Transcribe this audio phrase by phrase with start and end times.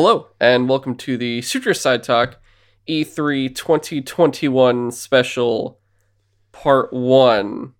[0.00, 2.36] Hello, and welcome to the Sutro Sidetalk
[2.86, 5.80] E E3 2021 special
[6.52, 7.74] part one.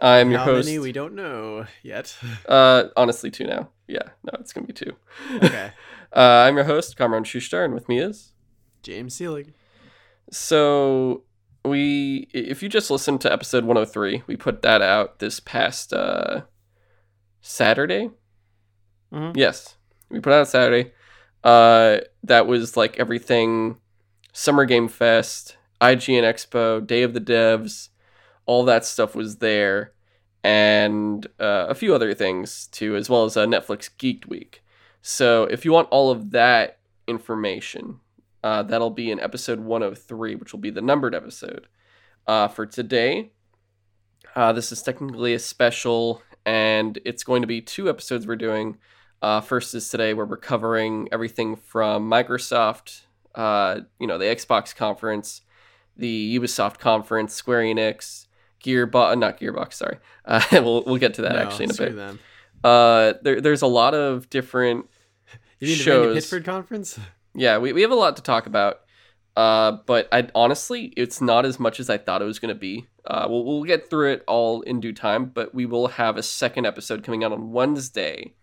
[0.00, 0.66] I'm your How host.
[0.66, 2.16] many we don't know yet.
[2.48, 3.70] uh, honestly, two now.
[3.88, 4.92] Yeah, no, it's gonna be two.
[5.42, 5.72] okay.
[6.12, 8.34] Uh, I'm your host, Kamron Schuster, and with me is.
[8.84, 9.52] James Seelig.
[10.30, 11.24] So
[11.64, 16.42] we, if you just listened to episode 103, we put that out this past uh,
[17.40, 18.10] Saturday.
[19.12, 19.36] Mhm.
[19.36, 19.74] Yes,
[20.08, 20.92] we put out Saturday.
[21.44, 23.78] Uh, that was like everything,
[24.32, 27.88] Summer Game Fest, IGN Expo, Day of the Devs,
[28.46, 29.92] all that stuff was there,
[30.44, 34.62] and uh, a few other things too, as well as a Netflix Geek Week.
[35.02, 36.78] So if you want all of that
[37.08, 38.00] information,
[38.44, 41.66] uh, that'll be in episode 103, which will be the numbered episode.
[42.26, 43.32] Uh, for today,
[44.36, 48.76] uh, this is technically a special, and it's going to be two episodes we're doing.
[49.22, 53.02] Uh, first is today, where we're covering everything from Microsoft,
[53.36, 55.42] uh, you know, the Xbox conference,
[55.96, 58.26] the Ubisoft conference, Square Enix,
[58.64, 59.98] Gearbox, not Gearbox, sorry.
[60.24, 61.96] Uh, we'll, we'll get to that No, actually in a bit.
[61.96, 62.18] Them.
[62.64, 64.86] Uh, there, there's a lot of different
[65.60, 66.06] You mean the shows.
[66.06, 66.98] Randy Pitchford conference?
[67.36, 68.80] yeah, we, we have a lot to talk about.
[69.36, 72.58] Uh, but I honestly, it's not as much as I thought it was going to
[72.58, 72.88] be.
[73.04, 76.22] Uh, we'll, we'll get through it all in due time, but we will have a
[76.22, 78.34] second episode coming out on Wednesday.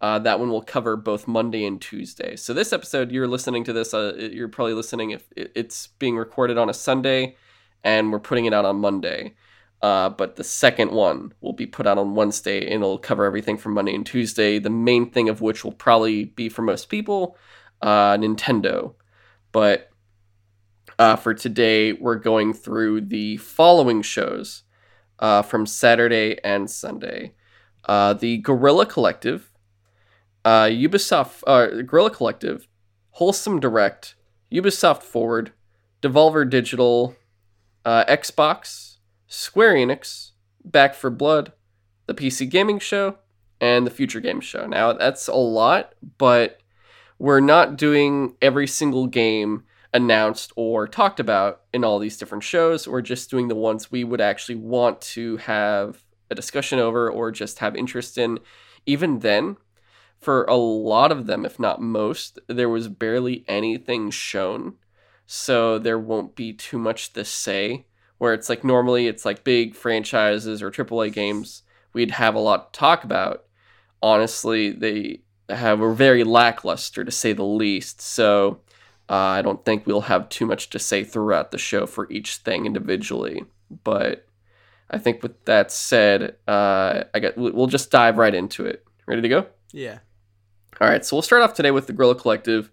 [0.00, 2.36] Uh, that one will cover both Monday and Tuesday.
[2.36, 3.94] So this episode, you're listening to this.
[3.94, 7.36] Uh, you're probably listening if it's being recorded on a Sunday,
[7.82, 9.34] and we're putting it out on Monday.
[9.80, 13.56] Uh, but the second one will be put out on Wednesday, and it'll cover everything
[13.56, 14.58] from Monday and Tuesday.
[14.58, 17.36] The main thing of which will probably be for most people,
[17.80, 18.94] uh, Nintendo.
[19.52, 19.90] But
[20.98, 24.62] uh, for today, we're going through the following shows
[25.18, 27.32] uh, from Saturday and Sunday.
[27.86, 29.50] The Guerrilla Collective,
[30.46, 32.68] uh, Ubisoft, uh, Guerrilla Collective,
[33.10, 34.14] Wholesome Direct,
[34.52, 35.52] Ubisoft Forward,
[36.00, 37.16] Devolver Digital,
[37.84, 40.30] uh, Xbox, Square Enix,
[40.64, 41.52] Back 4 Blood,
[42.06, 43.18] the PC Gaming Show,
[43.60, 44.66] and the Future Games Show.
[44.66, 46.60] Now, that's a lot, but
[47.18, 52.86] we're not doing every single game announced or talked about in all these different shows.
[52.86, 57.32] We're just doing the ones we would actually want to have a discussion over or
[57.32, 58.38] just have interest in.
[58.84, 59.56] Even then,
[60.20, 64.74] for a lot of them, if not most, there was barely anything shown.
[65.26, 67.86] So there won't be too much to say.
[68.18, 71.62] Where it's like normally it's like big franchises or AAA games,
[71.92, 73.44] we'd have a lot to talk about.
[74.02, 78.00] Honestly, they have were very lackluster to say the least.
[78.00, 78.60] So
[79.08, 82.36] uh, I don't think we'll have too much to say throughout the show for each
[82.36, 83.44] thing individually.
[83.84, 84.26] But
[84.90, 88.84] I think with that said, uh, I got we'll just dive right into it.
[89.06, 89.46] Ready to go?
[89.72, 89.98] Yeah.
[90.80, 92.70] All right, so we'll start off today with the Guerrilla Collective.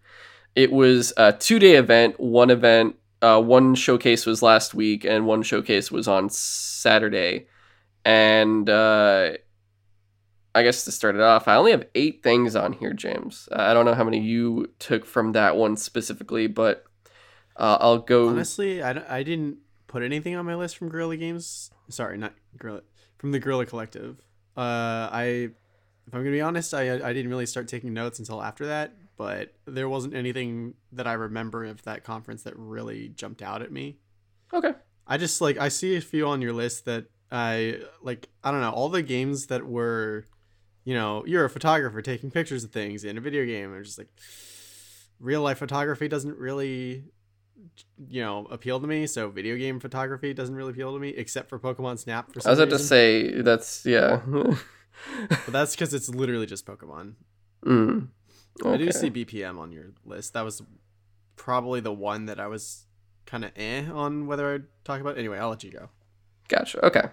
[0.56, 2.20] It was a two day event.
[2.20, 7.48] One event, uh, one showcase was last week, and one showcase was on Saturday.
[8.06, 9.32] And uh,
[10.54, 13.48] I guess to start it off, I only have eight things on here, James.
[13.52, 16.84] I don't know how many you took from that one specifically, but
[17.56, 18.28] uh, I'll go.
[18.30, 21.72] Honestly, I, don't- I didn't put anything on my list from Guerrilla Games.
[21.90, 22.82] Sorry, not Guerrilla.
[23.18, 24.18] From the Guerrilla Collective.
[24.58, 25.50] Uh, I,
[26.08, 28.94] if I'm gonna be honest, I I didn't really start taking notes until after that.
[29.16, 33.72] But there wasn't anything that I remember of that conference that really jumped out at
[33.72, 33.98] me.
[34.52, 34.74] Okay.
[35.06, 38.62] I just like I see a few on your list that I like I don't
[38.62, 40.26] know all the games that were
[40.84, 43.98] you know you're a photographer taking pictures of things in a video game and just
[43.98, 44.10] like
[45.20, 47.06] real life photography doesn't really
[48.08, 51.50] you know appeal to me so video game photography doesn't really appeal to me except
[51.50, 54.22] for Pokemon Snap for I some was about to say that's yeah.
[55.30, 57.14] but that's because it's literally just Pokemon
[57.66, 58.08] mm.
[58.66, 60.62] I do see BPM on your list that was
[61.36, 62.86] probably the one that I was
[63.26, 65.90] kind of eh on whether I'd talk about anyway I'll let you go
[66.50, 66.86] Gotcha.
[66.86, 67.04] Okay.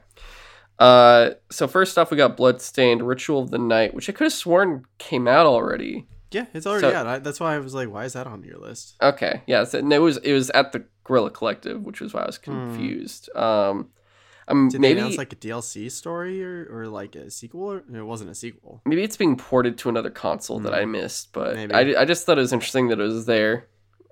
[0.79, 4.33] Uh, so first off, we got Bloodstained Ritual of the Night, which I could have
[4.33, 6.07] sworn came out already.
[6.33, 7.07] Yeah, it's already So- out.
[7.07, 8.97] I, that's why I was like, why is that on your list?
[9.01, 12.23] Okay, yeah, so, and it was it was at the Guerrilla Collective, which was why
[12.23, 12.43] I was Hmm.
[12.71, 13.35] confused.
[13.37, 13.91] Um,
[14.49, 17.73] um, Did maybe announce like a DLC story or, or like a sequel?
[17.73, 18.83] Or, it wasn't a sequel.
[18.85, 20.93] maybe it's being ported to another console that I Hmm.
[20.93, 21.75] missed, but Maybe.
[21.75, 23.67] I, I just thought it was interesting that it was there.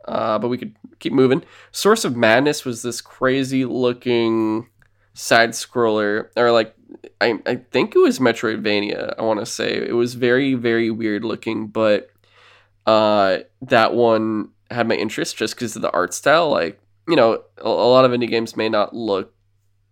[0.07, 1.43] Uh, but we could keep moving.
[1.71, 4.67] Source of Madness was this crazy looking
[5.13, 6.75] side scroller, or like
[7.21, 9.15] I I think it was Metroidvania.
[9.19, 12.09] I want to say it was very very weird looking, but
[12.87, 16.49] uh, that one had my interest just because of the art style.
[16.51, 19.35] Like you know, a, a lot of indie games may not look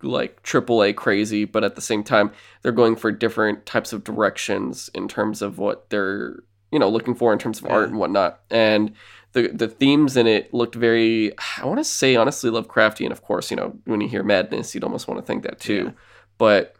[0.02, 2.30] like AAA crazy, but at the same time,
[2.62, 7.14] they're going for different types of directions in terms of what they're you know looking
[7.14, 7.72] for in terms of Yeah.
[7.72, 8.40] art and whatnot.
[8.50, 8.92] And
[9.32, 13.04] the the themes in it looked very I want to say honestly Lovecraftian.
[13.06, 15.60] And of course, you know when you hear madness, you'd almost want to think that
[15.60, 15.84] too.
[15.86, 15.90] Yeah.
[16.38, 16.74] But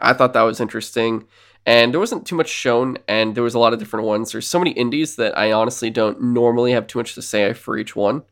[0.00, 1.26] I thought that was interesting.
[1.64, 4.32] And there wasn't too much shown, and there was a lot of different ones.
[4.32, 7.78] There's so many indies that I honestly don't normally have too much to say for
[7.78, 8.24] each one.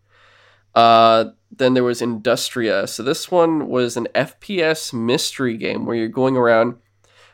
[0.74, 2.86] Uh, then there was Industria.
[2.86, 6.76] So this one was an FPS mystery game where you're going around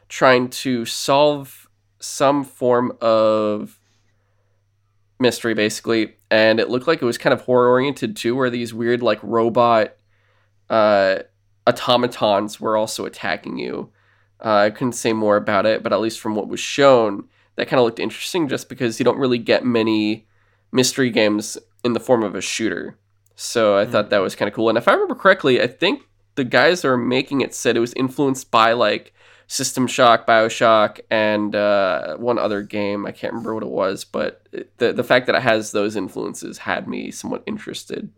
[0.09, 1.69] trying to solve
[1.99, 3.79] some form of
[5.19, 6.17] mystery, basically.
[6.31, 9.19] And it looked like it was kind of horror oriented too, where these weird like
[9.23, 9.97] robot
[10.71, 11.19] uh,
[11.67, 13.91] automatons were also attacking you.
[14.45, 17.69] Uh, I couldn't say more about it, but at least from what was shown, that
[17.69, 20.27] kind of looked interesting just because you don't really get many
[20.73, 22.99] mystery games in the form of a shooter.
[23.37, 24.69] So I thought that was kind of cool.
[24.71, 26.03] And if I remember correctly, I think
[26.37, 29.13] the guys that are making it said it was influenced by like
[29.47, 33.07] System Shock, Bioshock, and uh, one other game.
[33.07, 35.95] I can't remember what it was, but it- the the fact that it has those
[35.97, 38.11] influences had me somewhat interested.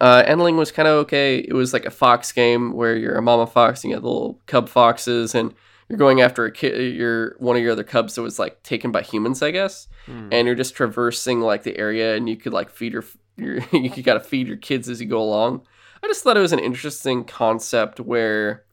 [0.00, 1.38] Uh, Endling was kind of okay.
[1.38, 4.40] It was like a fox game where you're a mama fox and you have little
[4.46, 5.54] cub foxes, and
[5.88, 6.94] you're going after a kid.
[6.94, 10.28] You're one of your other cubs that was like taken by humans, I guess Hmm.
[10.32, 13.04] and you're just traversing like the area and you could like feed your,
[13.36, 15.66] your you got to feed your kids as you go along
[16.02, 18.64] i just thought it was an interesting concept where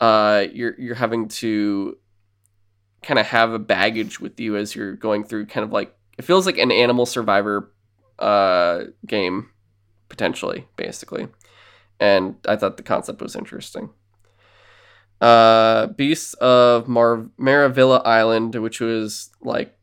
[0.00, 1.98] uh you're you're having to
[3.02, 6.22] kind of have a baggage with you as you're going through kind of like it
[6.24, 7.70] feels like an animal survivor
[8.18, 9.50] uh game
[10.08, 11.28] potentially basically
[12.00, 13.90] and i thought the concept was interesting
[15.20, 19.76] uh beasts of Mar- maravilla island which was like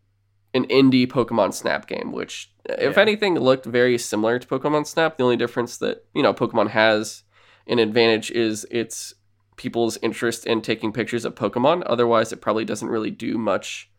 [0.53, 3.01] an indie Pokemon Snap game, which, if Yeah.
[3.01, 5.17] anything, looked very similar to Pokemon Snap.
[5.17, 7.23] The only difference that you know Pokemon has
[7.67, 9.13] an advantage is its
[9.55, 11.83] people's interest in taking pictures of Pokemon.
[11.85, 13.89] Otherwise, it probably doesn't really do much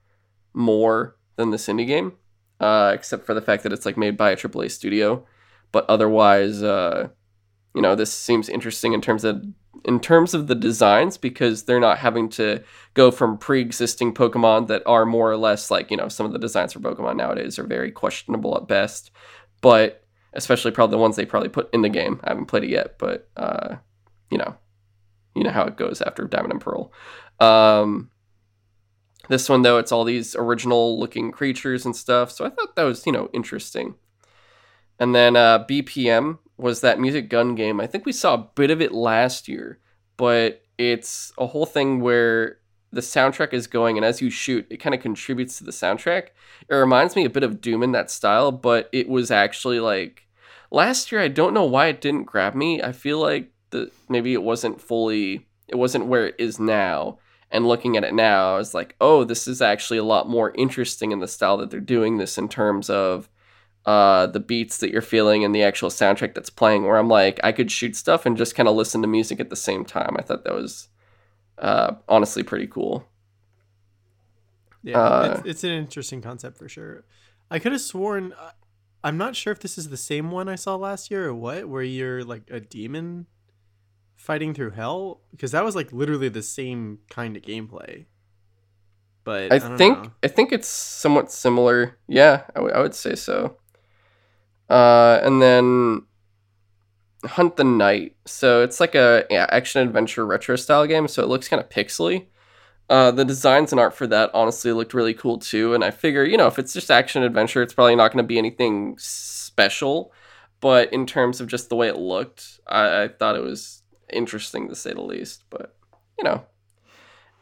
[0.53, 2.13] more than this indie game,
[2.61, 5.25] uh, except for the fact that it's like made by a AAA studio.
[5.71, 7.09] But otherwise, uh,
[7.75, 9.43] you know, this seems interesting in terms of
[9.85, 12.63] in terms of the designs because they're not having to
[12.95, 16.39] go from pre-existing Pokemon that are more or less like you know some of the
[16.39, 19.11] designs for Pokemon nowadays are very questionable at best,
[19.61, 22.21] but especially probably the ones they probably put in the game.
[22.25, 23.77] I haven't played it yet, but uh,
[24.31, 24.57] you know,
[25.35, 26.93] you know how it goes after Diamond and Pearl.
[27.41, 28.11] Um,
[29.29, 32.85] this one though, it's all these original looking creatures and stuff, so I thought that
[32.85, 33.95] was you know interesting.
[34.99, 37.81] And then uh, BPM was that music gun game.
[37.81, 39.79] I think we saw a bit of it last year,
[40.17, 42.59] but it's a whole thing where
[42.93, 46.29] the soundtrack is going, and as you shoot, it kind of contributes to the soundtrack.
[46.69, 50.29] It reminds me a bit of Doom in that style, but it was actually like
[50.71, 51.21] last year.
[51.21, 52.83] I don't know why it didn't grab me.
[52.83, 57.19] I feel like the maybe it wasn't fully, it wasn't where it is now.
[57.51, 60.53] And looking at it now, I was like, oh, this is actually a lot more
[60.55, 63.29] interesting in the style that they're doing this in terms of
[63.87, 66.85] uh, the beats that you're feeling and the actual soundtrack that's playing.
[66.85, 69.51] Where I'm like, I could shoot stuff and just kind of listen to music at
[69.51, 70.17] the same time.
[70.19, 70.89] I thought that was
[71.59, 73.09] uh, honestly pretty cool.
[74.83, 77.05] Yeah, Uh, it's, it's an interesting concept for sure.
[77.51, 78.33] I could have sworn.
[78.33, 78.51] uh,
[79.05, 81.69] I'm not sure if this is the same one I saw last year or what,
[81.69, 83.27] where you're like a demon
[84.15, 88.07] fighting through hell, because that was like literally the same kind of gameplay.
[89.25, 90.11] But I, I, think know.
[90.23, 91.99] I think it's somewhat similar.
[92.09, 93.57] Yeah, I would- I would say so.
[94.73, 96.03] Uh, and then
[97.27, 98.17] Hunt the Night.
[98.25, 101.09] So it's like a yeah, action adventure retro style game.
[101.09, 102.27] So it looks kind of pixely.
[102.89, 105.75] Uh, the designs and art for that honestly looked really cool too.
[105.75, 108.27] And I figure, you know, if it's just action adventure, it's probably not going to
[108.27, 110.11] be anything special.
[110.61, 114.69] But in terms of just the way it looked, I, I thought it was interesting
[114.69, 115.45] to say the least.
[115.51, 115.77] But
[116.17, 116.47] you know,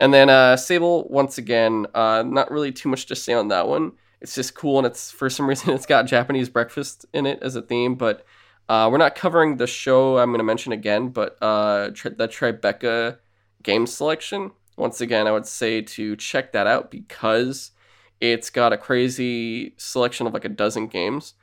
[0.00, 3.68] and then uh, Sable once again, uh, not really too much to say on that
[3.68, 3.92] one.
[4.20, 7.56] It's just cool, and it's for some reason it's got Japanese breakfast in it as
[7.56, 7.94] a theme.
[7.94, 8.24] But
[8.68, 10.18] uh, we're not covering the show.
[10.18, 13.18] I'm going to mention again, but uh, tri- the Tribeca
[13.62, 14.52] game selection.
[14.76, 17.72] Once again, I would say to check that out because
[18.20, 21.34] it's got a crazy selection of like a dozen games.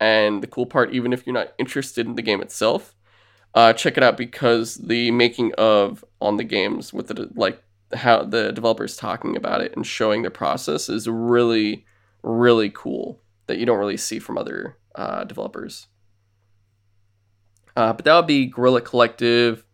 [0.00, 2.94] And the cool part, even if you're not interested in the game itself,
[3.54, 7.62] uh, check it out because the making of on the games with the like
[7.94, 11.84] how the developers talking about it and showing their process is really
[12.24, 15.86] really cool that you don't really see from other uh, developers.
[17.76, 19.64] Uh, but that would be guerrilla collective.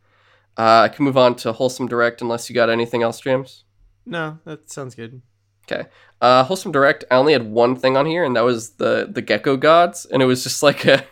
[0.59, 3.64] Uh, i can move on to wholesome direct unless you got anything else james?
[4.04, 5.23] No, that sounds good.
[5.71, 5.88] Okay.
[6.21, 9.23] Uh, wholesome direct i only had one thing on here and that was the the
[9.23, 11.04] gecko gods and it was just like a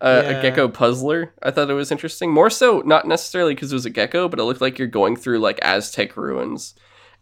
[0.00, 0.38] a, Yeah.
[0.38, 1.34] a gecko puzzler.
[1.42, 2.30] I thought it was interesting.
[2.32, 5.16] More so not necessarily because it was a gecko but it looked like you're going
[5.16, 6.74] through like aztec ruins.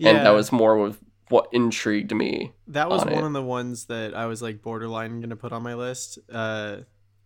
[0.03, 0.99] And that was more with
[1.31, 2.53] what intrigued me.
[2.69, 3.27] That was on one it.
[3.29, 6.19] of the ones that I was like borderline gonna put on my list.
[6.31, 6.79] Uh,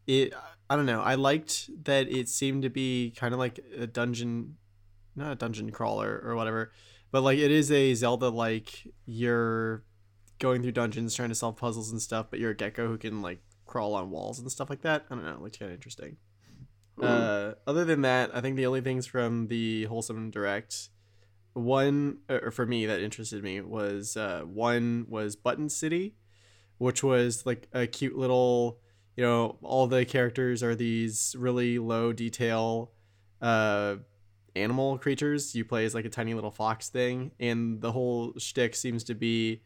[0.07, 0.33] it
[0.71, 1.01] I don't know.
[1.01, 4.57] I liked that it seemed to be kind of like a dungeon,
[5.17, 6.73] not a dungeon crawler or whatever,
[7.11, 9.85] but like it is a Zelda like you're
[10.39, 13.23] going through dungeons trying to solve puzzles and stuff, but you're a gecko who can
[13.23, 15.05] like crawl on walls and stuff like that.
[15.11, 15.33] I don't know.
[15.33, 16.17] It looked kind of interesting.
[16.99, 17.05] Mm.
[17.05, 20.91] Uh, other than that, I think the only things from the wholesome direct,
[21.55, 26.15] one or for me that interested me was uh, one was Button City,
[26.79, 28.79] which was like a cute little,
[29.17, 32.93] you know, all the characters are these really low detail,
[33.41, 33.97] uh,
[34.57, 35.55] animal creatures.
[35.55, 39.15] You play as like a tiny little fox thing, and the whole shtick seems to
[39.15, 39.63] be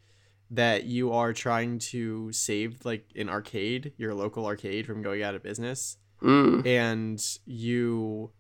[0.50, 5.34] that you are trying to save like an arcade, your local arcade, from going out
[5.34, 6.66] of business Mm.
[6.66, 8.32] and you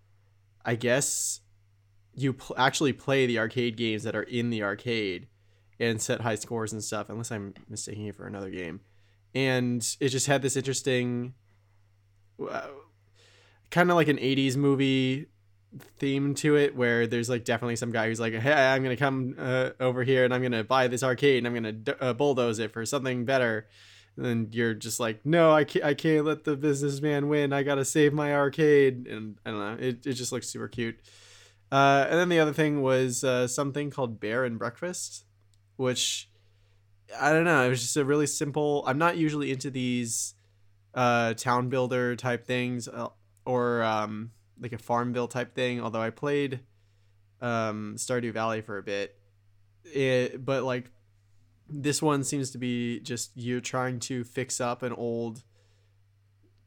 [0.64, 1.40] i guess
[2.20, 5.28] you pl- actually play the arcade games that are in the arcade
[5.80, 8.80] and set high scores and stuff unless i'm mistaking it for another game.
[9.34, 11.34] And it just had this interesting
[12.50, 12.68] uh,
[13.70, 15.26] kind of like an 80s movie
[15.98, 19.34] theme to it where there's like definitely some guy who's like hey i'm gonna come
[19.38, 22.58] uh, over here and i'm gonna buy this arcade and i'm gonna d- uh, bulldoze
[22.58, 23.66] it for something better.
[24.16, 27.52] And you're just like no i can't i can't let the businessman win.
[27.52, 29.06] I gotta save my arcade.
[29.06, 30.98] And i don't know it, it just looks super cute
[31.70, 35.24] uh, and then the other thing was uh, something called bear and breakfast
[35.76, 36.30] which
[37.20, 40.34] i don't know it was just a really simple i'm not usually into these
[40.94, 43.08] uh, town builder type things uh,
[43.44, 46.60] or um, like a farmville type thing although i played
[47.40, 49.16] um, stardew valley for a bit.
[49.84, 50.90] It, but like
[51.68, 55.42] this one seems to be just you're trying to fix up an old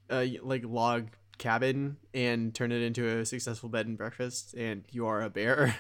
[0.10, 1.10] uh, like log
[1.42, 5.76] cabin and turn it into a successful bed and breakfast and you are a bear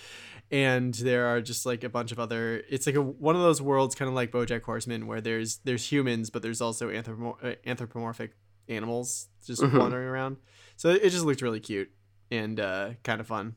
[0.50, 3.62] and there are just like a bunch of other it's like a one of those
[3.62, 7.54] worlds kind of like bojack horseman where there's there's humans but there's also anthropo- uh,
[7.64, 8.32] anthropomorphic
[8.68, 9.78] animals just Mhm.
[9.78, 10.36] wandering around
[10.76, 11.90] so it just looked really cute
[12.30, 13.54] and uh, kind of fun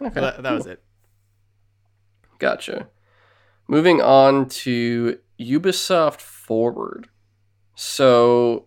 [0.00, 0.82] Okay, that, that was it
[2.38, 2.88] Gotcha.
[3.68, 7.08] Moving on to Ubisoft Forward.
[7.74, 8.66] So,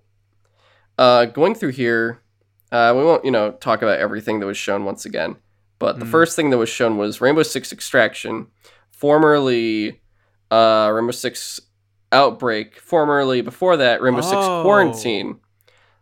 [0.97, 2.21] uh, going through here,
[2.71, 5.35] uh, we won't, you know, talk about everything that was shown once again.
[5.79, 6.11] But the Mm.
[6.11, 8.47] first thing that was shown was Rainbow Six Extraction,
[8.91, 10.01] formerly
[10.51, 11.59] uh, Rainbow Six
[12.11, 15.39] Outbreak, formerly before that Rainbow Six Quarantine.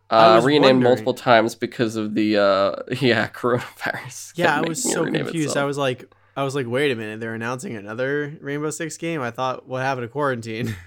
[0.09, 0.83] Uh, renamed wondering.
[0.83, 4.33] multiple times because of the uh, yeah coronavirus.
[4.35, 5.35] Yeah, I was so confused.
[5.47, 5.63] itself.
[5.63, 9.21] I was like, I was like, wait a minute, they're announcing another Rainbow Six game.
[9.21, 10.75] I thought, what happened to quarantine?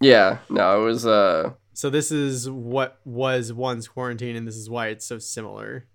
[0.00, 4.68] Yeah, no, it was uh so this is what was once quarantine, and this is
[4.68, 5.86] why it's so similar.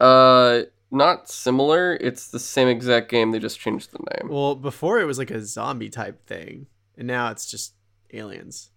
[0.00, 1.96] uh not similar.
[2.00, 3.30] It's the same exact game.
[3.30, 4.30] They just changed the name.
[4.30, 6.66] Well, before it was like a zombie type thing,
[6.96, 7.74] and now it's just
[8.12, 8.70] aliens.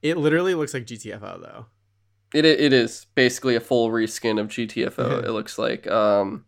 [0.00, 1.66] It literally looks like GTFO though.
[2.32, 5.24] It it is basically a full reskin of GTFO.
[5.24, 6.44] It looks like um,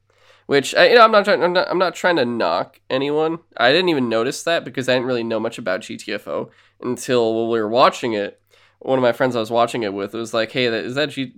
[0.47, 3.40] which I, you know I'm not trying I'm not, I'm not trying to knock anyone.
[3.56, 7.58] I didn't even notice that because I didn't really know much about GTFO until we
[7.58, 8.40] were watching it.
[8.80, 11.11] One of my friends I was watching it with was like, "Hey, that, is that
[11.11, 11.35] G?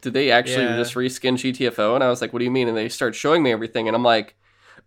[0.00, 0.76] Did they actually Yeah.
[0.76, 3.42] just reskin GTFO?" And I was like, "What do you mean?" And they start showing
[3.42, 4.36] me everything, and I'm like,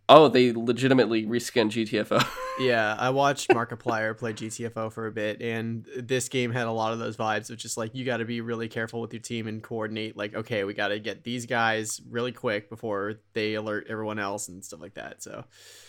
[0.08, 2.24] "Oh, they legitimately reskinned GTFO."
[2.60, 6.94] Yeah, I watched Markiplier play GTFO for a bit, and this game had a lot
[6.94, 9.48] of those vibes of just like you got to be really careful with your team
[9.48, 10.16] and coordinate.
[10.16, 14.48] Like, okay, we got to get these guys really quick before they alert everyone else
[14.48, 15.24] and stuff like that.
[15.24, 15.46] So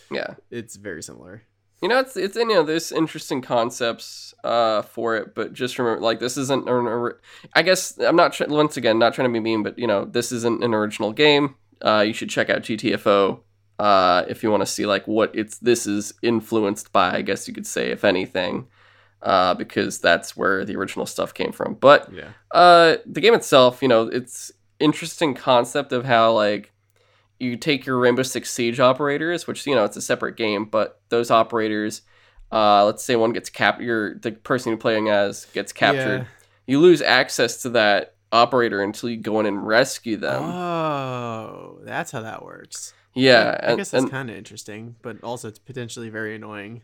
[0.09, 0.35] yeah.
[0.49, 1.43] it's very similar.
[1.83, 6.01] You know, it's it's you know there's interesting concepts uh for it, but just remember
[6.01, 7.11] like this isn't an
[7.53, 10.05] I guess I'm not tr- once again not trying to be mean, but you know
[10.05, 11.55] this isn't an original game.
[11.81, 13.41] Uh, you should check out GTFO
[13.79, 17.15] uh if you want to see like what it's this is influenced by.
[17.17, 18.67] I guess you could say if anything,
[19.21, 21.73] uh because that's where the original stuff came from.
[21.73, 22.29] But Yeah.
[22.51, 26.71] uh, the game itself, you know, it's interesting concept of how like
[27.43, 30.99] you take your Rainbow Six Siege operators, which you know it's a separate game, but
[31.09, 32.01] those operators,
[32.51, 36.25] uh, let's say one gets cap, your the person you're playing as gets captured, Yeah.
[36.67, 40.43] you lose access to that operator until you go in and rescue them.
[40.43, 42.93] Oh, that's how that works.
[43.13, 46.81] yeah, I, I and, guess that's kind of interesting, but also it's potentially very annoying.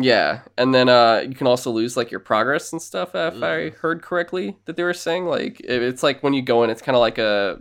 [0.00, 3.14] yeah, and then uh, you can also lose like your progress and stuff.
[3.14, 6.62] If I heard correctly, that they were saying like it- it's like when you go
[6.62, 7.60] in, it's kind of like a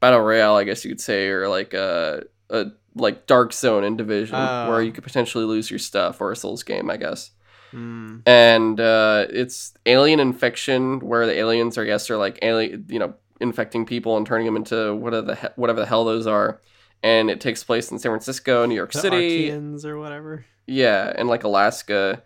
[0.00, 3.96] battle royale, I guess you could say, or like a a like dark zone in
[3.96, 4.70] division Oh.
[4.70, 7.30] where you could potentially lose your stuff, or a Souls game, I guess.
[7.70, 8.18] Hmm.
[8.26, 13.14] And uh, it's alien infection, where the aliens are yes, are like alien, you know,
[13.40, 16.60] infecting people and turning them into whatever the he- whatever the hell those are.
[17.04, 20.44] and it takes place in San Francisco, New York The City, Archeans or whatever.
[20.66, 22.22] yeah, and like Alaska,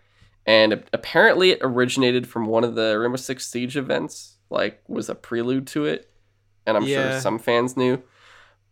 [0.47, 5.15] and apparently it originated from one of the Rainbow Six Siege events, like was a
[5.15, 6.09] prelude to it,
[6.65, 7.09] and I'm Yeah.
[7.09, 8.01] sure some fans knew,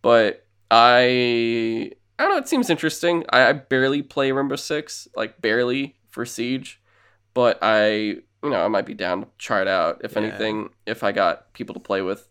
[0.02, 2.38] but I I don't know.
[2.38, 3.26] It seems interesting.
[3.30, 6.80] I, I barely play Rainbow Six, like barely for Siege,
[7.34, 7.88] but I
[8.44, 10.20] you know I might be down to try it out if Yeah.
[10.20, 12.28] anything if I got people to play with,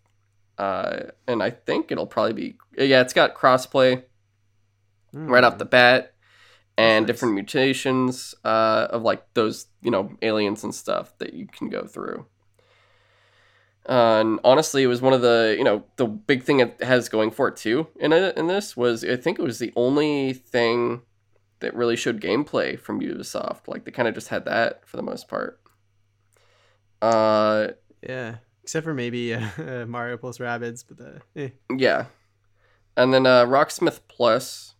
[0.58, 4.04] uh, and I think it'll probably be yeah it's got crossplay
[5.12, 6.14] right off the bat
[6.78, 7.12] and nice.
[7.14, 11.84] different mutations uh, of like those you know aliens and stuff that you can go
[11.86, 12.26] through
[13.88, 17.08] uh, and honestly it was one of the you know the big thing it has
[17.08, 20.32] going for it too in it, in this was i think it was the only
[20.32, 21.02] thing
[21.60, 25.02] that really showed gameplay from ubisoft like they kind of just had that for the
[25.02, 25.60] most part
[27.02, 27.68] uh
[28.02, 31.50] Yeah, except for maybe uh, Mario plus Rabbids, but the eh.
[31.74, 32.06] Yeah.
[32.96, 34.74] And then uh, Rocksmith Plus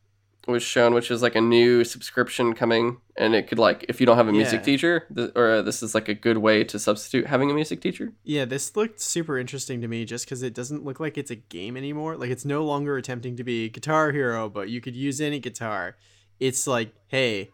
[0.51, 4.07] was shown, which is like a new subscription coming, and it could like if you
[4.07, 4.65] don't have a music Yeah.
[4.65, 7.81] teacher, th- or uh, this is like a good way to substitute having a music
[7.81, 8.13] teacher.
[8.25, 11.37] yeah, this looked super interesting to me just because it doesn't look like it's a
[11.37, 12.17] game anymore.
[12.17, 15.97] Like it's no longer attempting to be Guitar Hero, but you could use any guitar.
[16.39, 17.51] It's like, hey,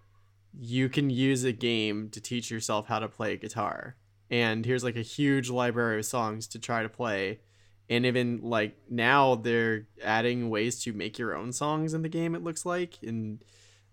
[0.59, 3.97] you can use a game to teach yourself how to play guitar,
[4.31, 7.41] and here's like a huge library of songs to try to play.
[7.89, 12.35] And even like now they're adding ways to make your own songs in the game.
[12.35, 13.43] It looks like, and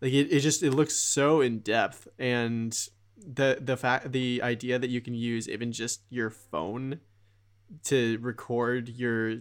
[0.01, 2.77] like it, it just it looks so in depth and
[3.17, 6.99] the the fact the idea that you can use even just your phone
[7.83, 9.35] to record your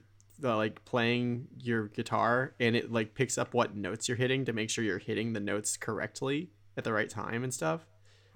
[0.45, 4.53] uh, like playing your guitar and it like picks up what notes you're hitting to
[4.53, 7.87] make sure you're hitting the notes correctly at the right time and stuff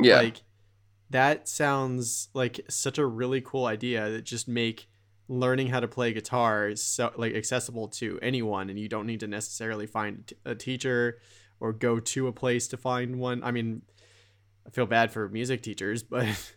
[0.00, 0.16] Yeah.
[0.16, 0.42] like
[1.10, 4.88] that sounds like such a really cool idea that just make
[5.28, 9.20] learning how to play guitar is so like accessible to anyone and you don't need
[9.20, 11.18] to necessarily find a teacher
[11.58, 13.82] or go to a place to find one i mean
[14.66, 16.54] i feel bad for music teachers but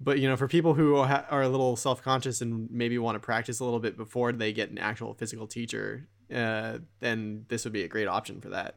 [0.00, 3.60] but you know for people who are a little self-conscious and maybe want to practice
[3.60, 7.82] a little bit before they get an actual physical teacher uh, then this would be
[7.82, 8.76] a great option for that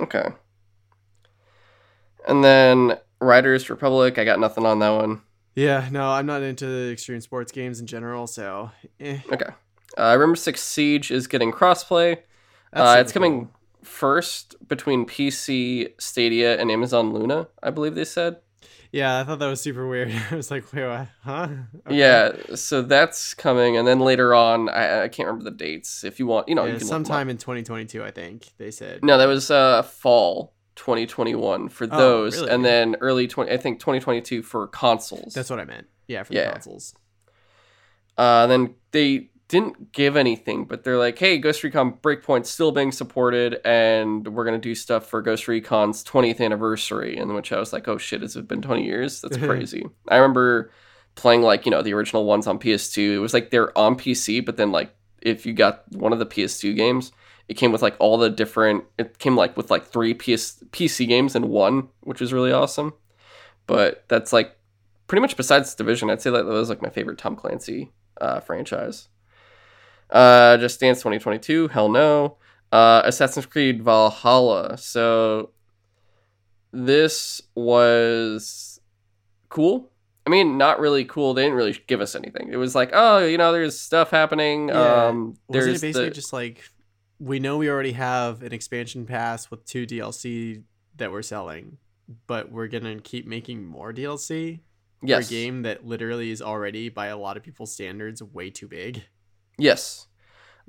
[0.00, 0.28] okay.
[2.26, 5.22] And then Riders Republic, I got nothing on that one.
[5.54, 9.18] Yeah no i'm not into extreme sports games in general so eh.
[9.32, 9.50] Okay.
[9.98, 12.16] Uh, Rainbow Six Siege is getting crossplay.
[12.72, 13.50] Uh, it's coming cool.
[13.82, 17.48] first between PC, Stadia, and Amazon Luna.
[17.62, 18.38] I believe they said.
[18.90, 20.10] Yeah, I thought that was super weird.
[20.30, 21.08] I was like, wait, what?
[21.24, 21.48] Huh?
[21.86, 21.96] Okay.
[21.98, 26.04] Yeah, so that's coming, and then later on, I, I can't remember the dates.
[26.04, 27.06] If you want, you know, Yeah, you can look 'em up.
[27.06, 29.04] sometime in 2022, I think they said.
[29.04, 32.50] No, that was uh fall 2021 for Oh, those, really?
[32.50, 33.50] and then early 20.
[33.50, 35.34] I think 2022 for consoles.
[35.34, 35.86] That's what I meant.
[36.08, 36.46] Yeah, for Yeah.
[36.46, 36.94] the consoles.
[38.18, 42.90] Uh, then they didn't give anything, but they're like, "Hey, Ghost Recon Breakpoint's still being
[42.92, 47.72] supported, and we're gonna do stuff for Ghost Recon's 20th anniversary." In which I was
[47.72, 49.20] like, "Oh shit, has it been 20 years?
[49.20, 50.70] That's crazy." I remember
[51.14, 53.12] playing like you know the original ones on PS2.
[53.14, 56.26] It was like they're on PC, but then like if you got one of the
[56.26, 57.12] PS2 games,
[57.48, 58.84] it came with like all the different.
[58.98, 62.94] It came like with like three PS PC games in one, which was really awesome.
[63.66, 64.56] But that's like
[65.06, 69.08] pretty much besides Division, I'd say that was like my favorite Tom Clancy uh, franchise.
[70.10, 72.36] Uh, Just Dance 2022, hell no.
[72.70, 74.78] Uh, Assassin's Creed Valhalla.
[74.78, 75.50] So
[76.72, 78.80] this was
[79.48, 79.90] cool.
[80.26, 81.34] I mean, not really cool.
[81.34, 82.48] They didn't really give us anything.
[82.50, 84.68] It was like, oh, you know, there's stuff happening.
[84.68, 85.06] Yeah.
[85.08, 86.62] Um, Wasn't it basically the, just like
[87.22, 90.62] we know we already have an expansion pass with two DLC
[90.96, 91.78] that we're selling,
[92.26, 94.60] but we're gonna keep making more DLC
[95.02, 98.50] yes, for a game that literally is already, by a lot of people's standards, way
[98.50, 99.02] too big.
[99.58, 100.06] yes.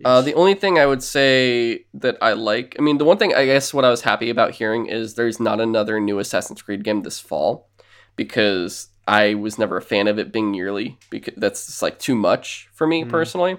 [0.03, 3.33] Uh, the only thing I would say that I like, I mean, the one thing
[3.35, 6.83] I guess what I was happy about hearing is there's not another new Assassin's Creed
[6.83, 7.69] game this fall
[8.15, 12.15] because I was never a fan of it being yearly because that's just like too
[12.15, 13.09] much for me Mm.
[13.09, 13.57] personally.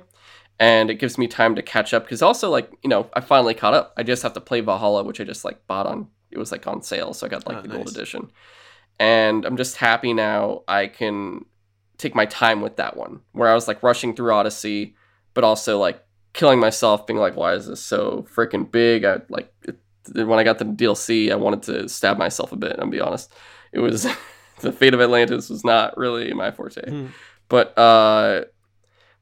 [0.60, 3.54] And it gives me time to catch up because also, like, you know, I finally
[3.54, 3.92] caught up.
[3.96, 6.66] I just have to play Valhalla, which I just like bought on, it was like
[6.66, 7.12] on sale.
[7.12, 8.30] So I got like Oh, the gold edition.
[9.00, 11.44] And I'm just happy now I can
[11.98, 14.94] take my time with that one where I was like rushing through Odyssey,
[15.32, 16.00] but also like
[16.32, 19.78] killing myself being like why is this so freaking big i like it,
[20.26, 23.32] when i got the dlc i wanted to stab myself a bit i'll be honest
[23.70, 24.02] it was
[24.60, 27.06] the fate of atlantis was not really my forte Hmm.
[27.48, 28.46] but uh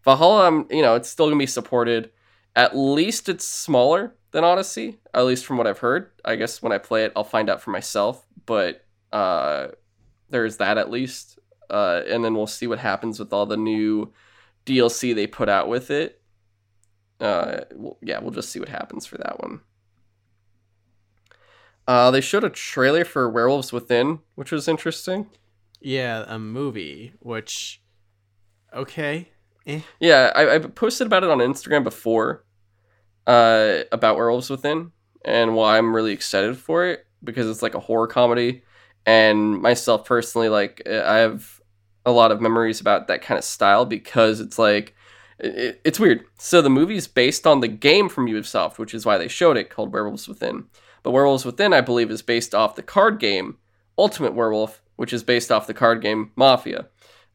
[0.05, 2.11] valhalla i'm you know it's still gonna be supported
[2.55, 6.73] at least it's smaller than odyssey at least from what i've heard i guess when
[6.73, 9.69] i play it i'll find out for myself but uh
[10.31, 11.39] there's that at least
[11.71, 14.13] uh and then we'll see what happens with all the new
[14.67, 16.23] dlc they put out with it
[17.23, 19.61] uh, we'll, yeah, we'll just see what happens for that one.
[21.87, 25.31] Uh, they showed a trailer for Werewolves Within, which was interesting.
[25.81, 27.81] Yeah, a movie, which
[28.75, 29.31] okay.
[29.67, 29.81] Eh.
[30.01, 32.45] Yeah, I, I posted about it on Instagram before,
[33.27, 34.93] uh, about Werewolves Within,
[35.25, 38.63] and why I'm really excited for it because it's like a horror comedy,
[39.07, 41.61] and myself personally, like I have
[42.05, 44.95] a lot of memories about that kind of style because it's like
[45.39, 46.25] it, it's weird.
[46.39, 49.71] So the movie's based on the game from Ubisoft, which is why they showed it
[49.71, 50.65] called Werewolves Within.
[51.03, 53.59] But Werewolves Within, I believe, is based off the card game
[53.99, 56.87] Ultimate Werewolf, which is based off the card game Mafia.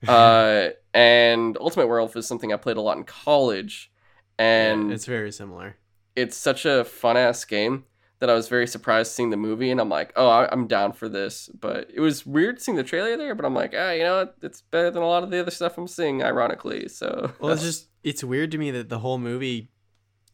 [0.08, 3.92] Uh, and Ultimate Werewolf is something I played a lot in college,
[4.40, 5.78] and Yeah, it's very similar.
[6.16, 7.86] it's such a fun ass game
[8.20, 10.94] that I was very surprised seeing the movie, and I'm like, oh, I- I'm down
[10.94, 11.50] for this.
[11.50, 14.62] But it was weird seeing the trailer there, but I'm like, ah, you know, it's
[14.62, 16.88] better than a lot of the other stuff I'm seeing, ironically.
[16.88, 19.70] So Well, it's just it's weird to me that the whole movie,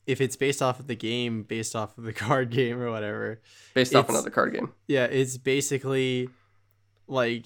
[0.07, 3.41] if it's based off of the game, based off of the card game or whatever,
[3.73, 4.71] based off another card game.
[4.87, 6.29] yeah, it's basically
[7.07, 7.45] like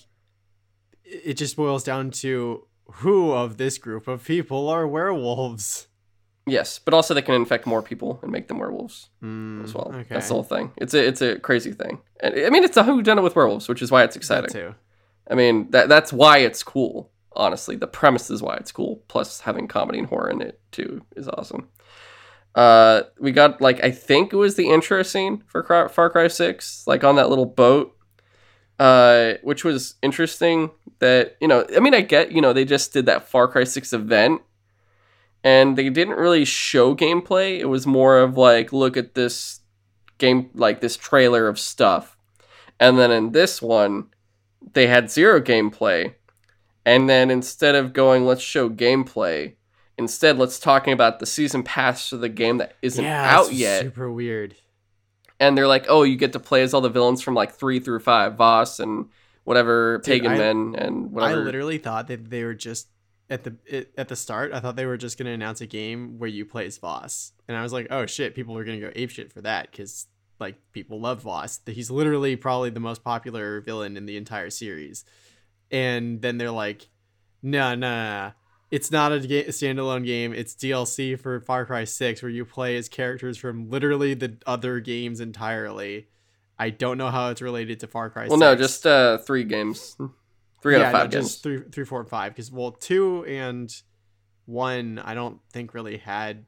[1.09, 2.65] it just boils down to
[2.95, 5.87] who of this group of people are werewolves.
[6.45, 9.89] Yes, but also they can infect more people and make them werewolves Mm, as well.
[9.93, 10.71] Okay, That's the whole thing.
[10.77, 11.99] It's a it's a crazy thing.
[12.21, 14.19] And I mean, it's a who done it with werewolves, which is why it's That
[14.19, 14.49] exciting.
[14.49, 14.75] too.
[15.29, 17.11] I mean, that that's why it's cool.
[17.35, 19.03] Honestly, the premise is why it's cool.
[19.09, 21.67] Plus, having comedy and horror in it too is awesome.
[22.55, 26.83] Uh, we got like I think it was the intro scene for Far Cry Six,
[26.87, 27.95] like on that little boat,
[28.79, 30.71] uh, which was interesting.
[30.99, 33.63] That you know, I mean, I get you know they just did that Far Cry
[33.63, 34.41] Six event,
[35.43, 37.59] and they didn't really show gameplay.
[37.59, 39.61] It was more of like, look at this
[40.17, 42.17] game, like this trailer of stuff,
[42.79, 44.09] and then in this one
[44.73, 46.13] they had zero gameplay.
[46.85, 49.55] And then instead of going, let's show gameplay,
[49.97, 53.81] instead let's talking about the season pass for the game that isn't yeah, out yet.
[53.81, 54.55] Super weird.
[55.39, 57.79] And they're like, oh, you get to play as all the villains from like three
[57.79, 59.09] through five, Vaas and
[59.43, 61.41] whatever, Dude, Pagan I- Min and whatever.
[61.41, 62.87] I literally thought that they were just
[63.29, 64.51] at the it, at the start.
[64.53, 67.55] I thought they were just gonna announce a game where you play as Vaas, and
[67.55, 70.07] I was like, oh shit, people are gonna go ape shit for that because
[70.39, 71.59] like people love Vaas.
[71.65, 75.03] He's literally probably the most popular villain in the entire series.
[75.71, 76.87] And then they're like,
[77.41, 78.31] no, no, no, no.
[78.69, 80.33] It's not a, ga- a standalone game.
[80.33, 84.79] It's DLC for Far Cry 6 where you play as characters from literally the other
[84.79, 86.07] games entirely.
[86.59, 88.39] I don't know how it's related to Far Cry well, 6.
[88.39, 89.95] no, just uh, three games.
[90.61, 91.25] Three out yeah, of no, five games.
[91.27, 92.33] just three, three, four, and five.
[92.33, 93.73] Because well, two and
[94.45, 96.45] one, I don't think really had.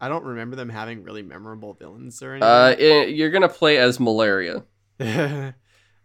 [0.00, 2.48] I don't remember them having really memorable villains or anything.
[2.48, 4.64] Uh, i- you're going to play as Malaria.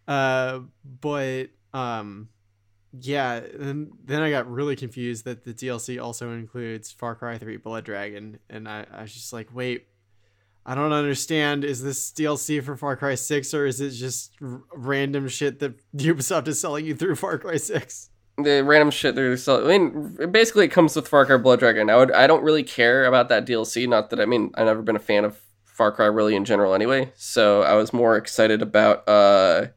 [0.08, 0.60] uh,
[1.02, 2.28] but um,
[3.02, 3.36] yeah.
[3.36, 7.86] And then I got really confused that the DLC also includes Far Cry Three Blood
[7.86, 9.88] Dragon, and I, I was just like, wait.
[10.68, 11.64] I don't understand.
[11.64, 15.76] Is this DLC for Far Cry 6 or is it just r- random shit that
[15.96, 18.10] Ubisoft is selling you through Far Cry 6?
[18.38, 19.66] the random shit they're selling.
[19.66, 21.90] I mean, basically, it comes with Far Cry Blood Dragon.
[21.90, 23.88] I would, I don't really care about that DLC.
[23.88, 26.74] Not that I mean, I've never been a fan of Far Cry really in general,
[26.74, 27.12] anyway.
[27.16, 29.68] So I was more excited about uh,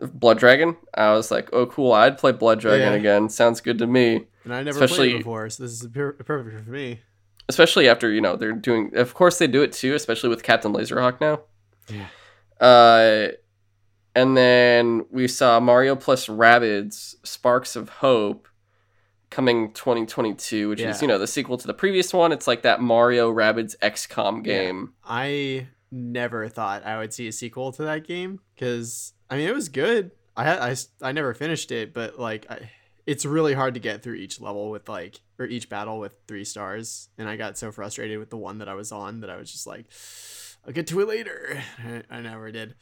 [0.00, 0.76] Blood Dragon.
[0.94, 2.98] I was like, oh, cool, I'd play Blood Dragon Yeah.
[2.98, 3.28] again.
[3.28, 4.26] Sounds good to me.
[4.44, 6.24] And I never played Especially- it before, so this is perfect
[6.64, 7.00] for me.
[7.48, 8.92] Especially after you know they're doing.
[8.96, 9.94] Of course, they do it too.
[9.94, 11.40] Especially with Captain Laserhawk now.
[11.88, 12.06] Yeah.
[12.64, 13.32] Uh,
[14.14, 18.46] and then we saw Mario plus Rabbids Sparks of Hope
[19.30, 20.90] coming 2022, which Yeah.
[20.90, 22.32] is, you know, the sequel to the previous one.
[22.32, 24.52] It's like that Mario Rabbids XCOM Yeah.
[24.52, 24.92] game.
[25.04, 29.54] I never thought I would see a sequel to that game because I mean it
[29.54, 30.10] was good.
[30.36, 30.76] I had I,
[31.08, 32.70] I never finished it, but like I,
[33.06, 36.44] it's really hard to get through each level with like or each battle with three
[36.44, 39.36] stars, and I got so frustrated with the one that I was on that I
[39.36, 39.86] was just like,
[40.66, 41.62] I'll get to it later.
[41.84, 42.74] I, I never did.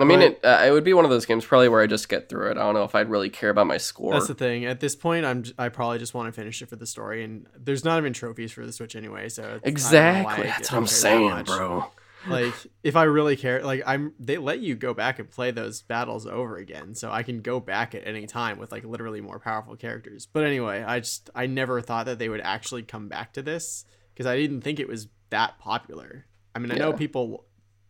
[0.00, 1.86] I mean, But- it, uh, it would be one of those games probably where I
[1.86, 2.56] just get through it.
[2.56, 4.14] I don't know if I'd really care about my score.
[4.14, 4.64] That's the thing.
[4.64, 7.22] At this point, I'm j- I probably just want to finish it for the story,
[7.24, 9.28] and there's not even trophies for the Switch anyway.
[9.28, 10.46] So it's- I don't know why exactly.
[10.46, 11.90] That's what I'm care that saying, bro.
[12.28, 15.82] Like if I really care, like I'm they let you go back and play those
[15.82, 19.38] battles over again, so I can go back at any time with like literally more
[19.38, 20.26] powerful characters.
[20.26, 23.84] But anyway, I just I never thought that they would actually come back to this
[24.12, 26.26] because I didn't think it was that popular.
[26.54, 27.46] I mean, I know people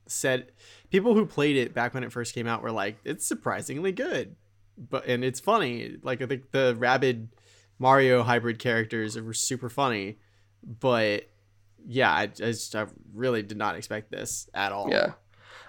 [0.06, 0.52] said
[0.90, 4.36] people who played it back when it first came out were like it's surprisingly good,
[4.78, 5.96] but and it's funny.
[6.02, 7.28] Like I think the Rabbid
[7.78, 10.18] Mario hybrid characters were super funny,
[10.62, 11.24] but
[11.86, 14.88] yeah, I, I just I really did not expect this at all.
[14.90, 15.12] Yeah.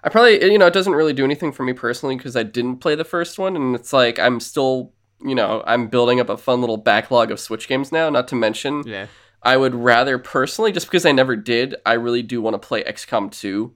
[0.03, 2.77] I probably, you know, it doesn't really do anything for me personally because I didn't
[2.77, 3.55] play the first one.
[3.55, 4.91] And it's like I'm still,
[5.23, 8.35] you know, I'm building up a fun little backlog of Switch games now, not to
[8.35, 8.83] mention.
[8.85, 9.07] yeah,
[9.41, 12.83] I would rather personally, just because I never did, I really do want to play
[12.83, 13.73] XCOM 2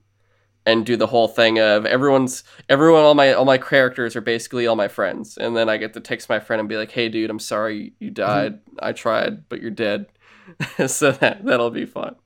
[0.66, 4.66] and do the whole thing of everyone's everyone all my all my characters are basically
[4.66, 7.08] all my friends and then I get to text my friend and be like, "Hey
[7.08, 8.14] dude, I'm sorry you mm-hmm.
[8.14, 8.58] died.
[8.78, 10.06] I tried, but you're dead."
[10.86, 12.16] so that that'll be fun.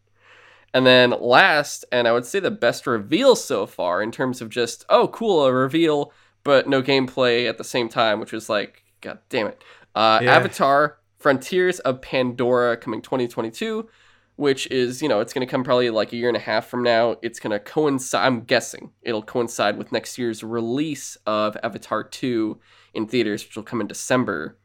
[0.75, 4.49] And then last, and I would say the best reveal so far in terms of
[4.49, 6.13] just, oh, cool, a reveal,
[6.45, 9.63] but no gameplay at the same time, which was like, god damn it.
[9.95, 10.35] Uh, Yeah.
[10.35, 13.89] Avatar Frontiers of Pandora coming 2022,
[14.37, 16.67] which is, you know, it's going to come probably like a year and a half
[16.69, 17.17] from now.
[17.23, 22.59] It's going to coincide, I'm guessing it'll coincide with next year's release of Avatar 2
[22.95, 24.59] in theaters, which will come in December,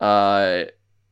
[0.00, 0.64] uh,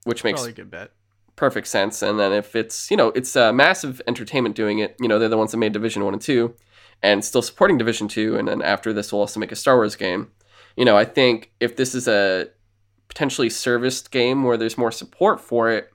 [0.05, 0.91] which makes Probably a good bet.
[1.37, 2.03] Perfect sense.
[2.03, 5.29] And then if it's you know it's uh, massive entertainment doing it, you know they're
[5.29, 6.55] the ones that made Division One and Two,
[7.03, 9.97] and still supporting Division Two, and then after this we'll also make a Star Wars
[9.97, 10.31] game.
[10.77, 12.49] You know I think if this is a
[13.09, 15.93] potentially serviced game where there's more support for it,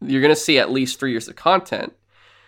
[0.00, 1.92] you're gonna see at least three years of content,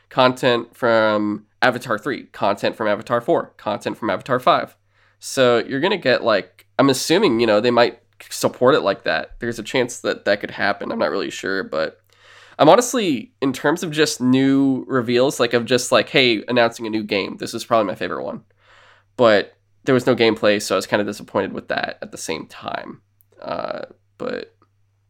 [0.08, 4.76] content from Avatar Three, content from Avatar Four, content from Avatar Five.
[5.18, 9.38] So you're gonna get like I'm assuming you know they might support it like that.
[9.40, 10.90] There's a chance that that could happen.
[10.92, 12.00] I'm not really sure, but
[12.58, 16.90] I'm honestly in terms of just new reveals, like of just like hey, announcing a
[16.90, 17.36] new game.
[17.36, 18.44] This is probably my favorite one,
[19.16, 19.54] but
[19.84, 22.46] there was no gameplay, so I was kind of disappointed with that at the same
[22.46, 23.00] time.
[23.40, 23.82] Uh,
[24.18, 24.54] but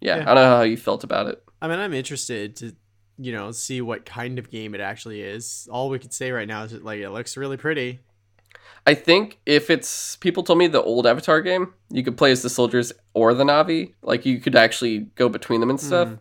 [0.00, 0.22] yeah, Yeah.
[0.30, 1.42] I don't know how you felt about it.
[1.60, 2.76] I mean, I'm interested to,
[3.16, 5.66] you know, see what kind of game it actually is.
[5.72, 8.00] All we could say right now is that, like it looks really pretty.
[8.88, 12.40] I think if it's people told me the old Avatar game, you could play as
[12.40, 13.92] the soldiers or the Na'vi.
[14.00, 16.08] Like you could actually go between them and stuff.
[16.08, 16.18] Mm.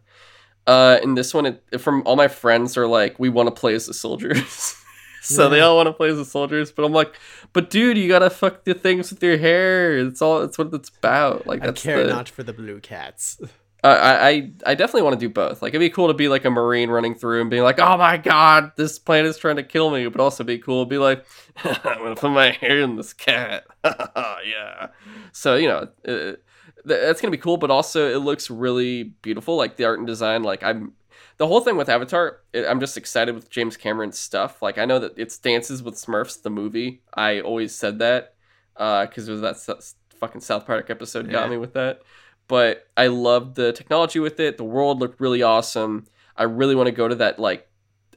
[0.67, 3.73] Uh, in this one, it, from all my friends are like, we want to play
[3.73, 4.75] as the soldiers.
[5.21, 7.17] so they all want to play as the soldiers, but I'm like,
[7.53, 9.97] but dude, you gotta fuck the things with your hair.
[9.99, 10.41] It's all.
[10.41, 11.47] It's what it's about.
[11.47, 13.39] Like I that's care the, not for the blue cats.
[13.83, 15.61] I, I definitely want to do both.
[15.61, 17.97] Like it'd be cool to be like a marine running through and being like, "Oh
[17.97, 21.25] my god, this planet is trying to kill me," but also be cool be like,
[21.63, 24.87] "I'm gonna put my hair in this cat." yeah.
[25.31, 26.37] So you know, uh, th-
[26.85, 29.55] that's gonna be cool, but also it looks really beautiful.
[29.55, 30.43] Like the art and design.
[30.43, 30.93] Like I'm
[31.37, 32.39] the whole thing with Avatar.
[32.53, 34.61] It, I'm just excited with James Cameron's stuff.
[34.61, 37.03] Like I know that it's Dances with Smurfs, the movie.
[37.13, 38.33] I always said that
[38.75, 42.01] because it was that fucking South Park episode got me with that
[42.47, 44.57] but I loved the technology with it.
[44.57, 46.05] The world looked really awesome.
[46.35, 47.67] I really want to go to that like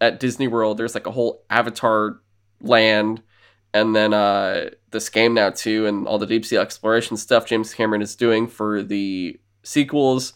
[0.00, 0.78] at Disney World.
[0.78, 2.20] There's like a whole Avatar
[2.60, 3.22] land,
[3.72, 7.72] and then uh, this game now too, and all the deep sea exploration stuff James
[7.74, 10.34] Cameron is doing for the sequels.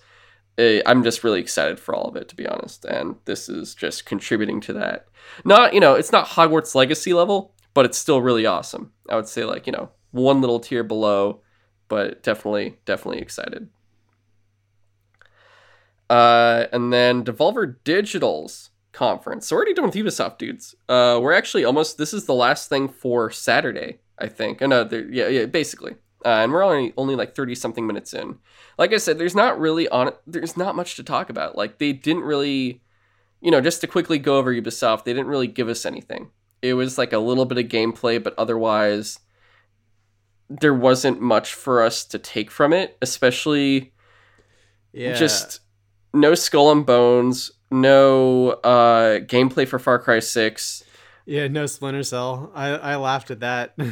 [0.57, 2.85] I'm just really excited for all of it, to be honest.
[2.85, 5.09] And this is just contributing to that.
[5.45, 8.93] Not, you know, it's not Hogwarts Legacy level, but it's still really awesome.
[9.09, 11.41] I would say, like, you know, one little tier below,
[11.89, 13.69] but definitely, definitely excited.
[16.11, 19.47] Uh, and then Devolver Digital's conference.
[19.47, 20.75] So we're already done with Ubisoft, dudes.
[20.89, 21.99] Uh, we're actually almost.
[21.99, 24.63] This is the last thing for Saturday, I think.
[24.63, 25.93] Oh, no, there- yeah, yeah, basically.
[26.25, 28.39] Uh, and we're only only like thirty something minutes in.
[28.79, 30.13] Like I said, there's not really on.
[30.27, 31.55] There's not much to talk about.
[31.57, 32.81] Like they didn't really,
[33.43, 36.31] you know, just to quickly go over Ubisoft, they didn't really give us anything.
[36.63, 39.19] It was like a little bit of gameplay, but otherwise,
[40.49, 42.97] there wasn't much for us to take from it.
[43.03, 43.93] Especially
[44.93, 45.13] Yeah.
[45.15, 45.61] just
[46.15, 50.83] no skull and bones, no uh, gameplay for Far Cry Six.
[51.27, 52.51] yeah, no Splinter Cell.
[52.55, 53.77] I I laughed at that.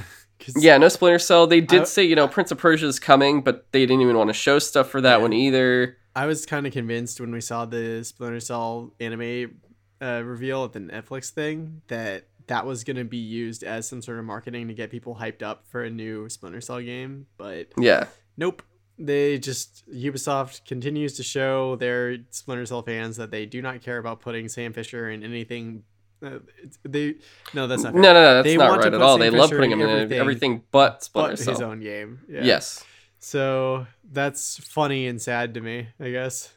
[0.56, 1.46] Yeah, no Splinter Cell.
[1.46, 4.16] They did I- say you know Prince of Persia is coming, but they didn't even
[4.16, 5.22] want to show stuff for that Yeah.
[5.22, 5.96] one either.
[6.16, 9.60] I was kind of convinced when we saw the Splinter Cell anime
[10.02, 14.02] uh, reveal at the Netflix thing that that was going to be used as some
[14.02, 17.68] sort of marketing to get people hyped up for a new Splinter Cell game, but
[17.78, 18.06] Yeah,
[18.36, 18.64] nope.
[18.98, 23.98] They just Ubisoft continues to show their Splinter Cell fans that they do not care
[23.98, 25.82] about putting Sam Fisher in anything.
[26.24, 26.38] Uh,
[26.84, 27.14] they
[27.52, 28.02] no, that's not fair.
[28.02, 29.14] no, no, no, that's They not want right at all.
[29.18, 31.54] Sam They love putting in him in everything everything but Splinter but Cell.
[31.54, 32.20] his own game.
[32.28, 32.44] Yeah.
[32.44, 32.84] Yes,
[33.18, 36.52] So that's funny and sad to me, I guess.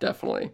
[0.00, 0.50] definitely.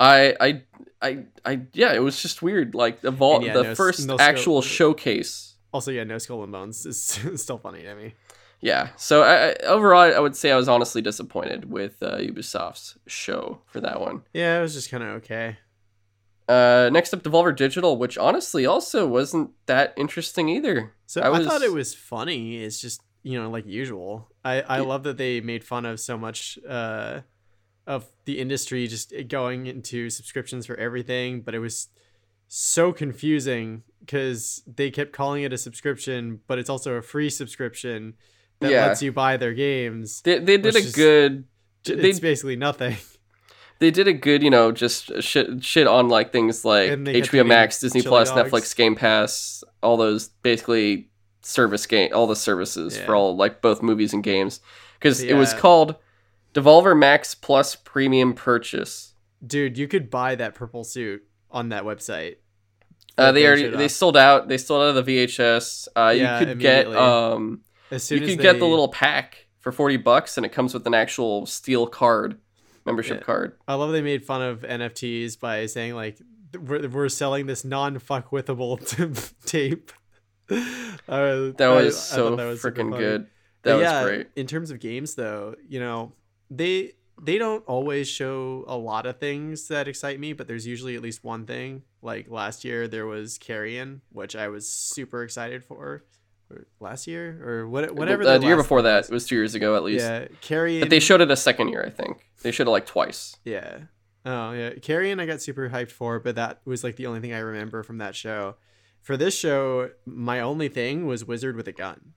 [0.00, 0.62] I, I,
[1.02, 1.92] I, I, yeah.
[1.92, 2.74] It was just weird.
[2.74, 4.72] Like the vault, yeah, the no first no actual scope.
[4.72, 5.56] showcase.
[5.72, 7.02] Also, yeah, no skull and bones is
[7.36, 8.14] still funny to me.
[8.60, 8.88] Yeah.
[8.96, 13.60] So I, I, overall, I would say I was honestly disappointed with uh, Ubisoft's show
[13.66, 14.22] for that one.
[14.32, 15.58] Yeah, it was just kind of okay.
[16.48, 20.94] Uh, next up, Devolver Digital, which honestly also wasn't that interesting either.
[21.06, 22.62] So I I, thought it was funny.
[22.62, 24.30] It's just you know like usual.
[24.44, 24.82] I I Yeah.
[24.82, 27.20] love that they made fun of so much uh
[27.86, 31.88] of the industry just going into subscriptions for everything, but it was
[32.46, 38.14] so confusing because they kept calling it a subscription, but it's also a free subscription
[38.60, 38.86] that Yeah.
[38.86, 40.20] lets you buy their games.
[40.22, 41.44] They, they did a is- good.
[41.84, 42.96] They It's basically nothing.
[43.78, 47.20] they did a good, you know, just shit shit on like things like And they
[47.20, 48.50] kept HBO Max, Disney Plus, dogs.
[48.50, 51.08] Netflix, Game Pass, all those basically
[51.42, 54.60] service game, all the services for all like both movies and games,
[54.98, 55.94] because it was called
[56.52, 59.14] Devolver Max Plus Premium Purchase.
[59.46, 62.36] Dude, you could buy that purple suit on that website.
[63.16, 64.48] Uh, they already they sold out.
[64.48, 65.88] They sold out of the VHS.
[65.96, 69.46] Uh, Yeah, you could get um, as soon you as could get the little pack
[69.60, 72.38] for forty bucks, and it comes with an actual steel card,
[72.86, 73.24] membership Yeah.
[73.24, 73.56] card.
[73.66, 76.18] I love they made fun of NFTs by saying like
[76.58, 78.78] we're, we're selling this non fuck withable
[79.44, 79.92] tape.
[80.50, 83.26] Uh, That was I so thought that was freaking good.
[83.62, 84.26] But That was yeah, great.
[84.36, 86.12] In terms of games, though, you know
[86.50, 90.94] they they don't always show a lot of things that excite me, but there's usually
[90.96, 91.82] at least one thing.
[92.00, 96.04] Like last year, there was Carrion, which I was super excited for.
[96.80, 98.22] Last year or what, whatever.
[98.22, 99.10] Uh, the the year before that, was.
[99.10, 100.04] it was two years ago at least.
[100.04, 100.80] Yeah, Carrion.
[100.80, 102.26] But they showed it a second year, I think.
[102.42, 103.36] They showed it like twice.
[103.44, 103.80] Yeah.
[104.24, 107.32] Oh yeah, Carrion I got super hyped for, but that was like the only thing
[107.32, 108.56] I remember from that show.
[109.02, 112.12] For this show, my only thing was Wizard with a gun.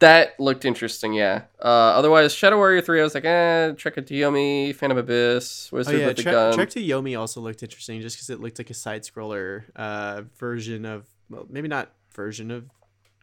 [0.00, 1.42] That looked interesting, yeah.
[1.62, 5.76] Uh, otherwise, Shadow Warrior 3, I was like, eh, Trek of Yomi, Phantom Abyss, Oh
[5.76, 6.54] Wizard yeah, with the Trek, Gun.
[6.54, 10.22] Trek to Yomi also looked interesting just because it looked like a side scroller uh,
[10.36, 12.68] version of well, maybe not version of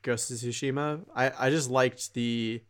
[0.02, 1.02] Ghost of Tsushima.
[1.16, 2.62] I I just liked the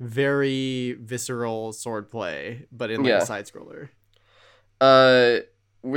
[0.00, 3.18] very visceral swordplay, but in like Yeah.
[3.22, 3.88] a side scroller.
[4.80, 5.40] Uh,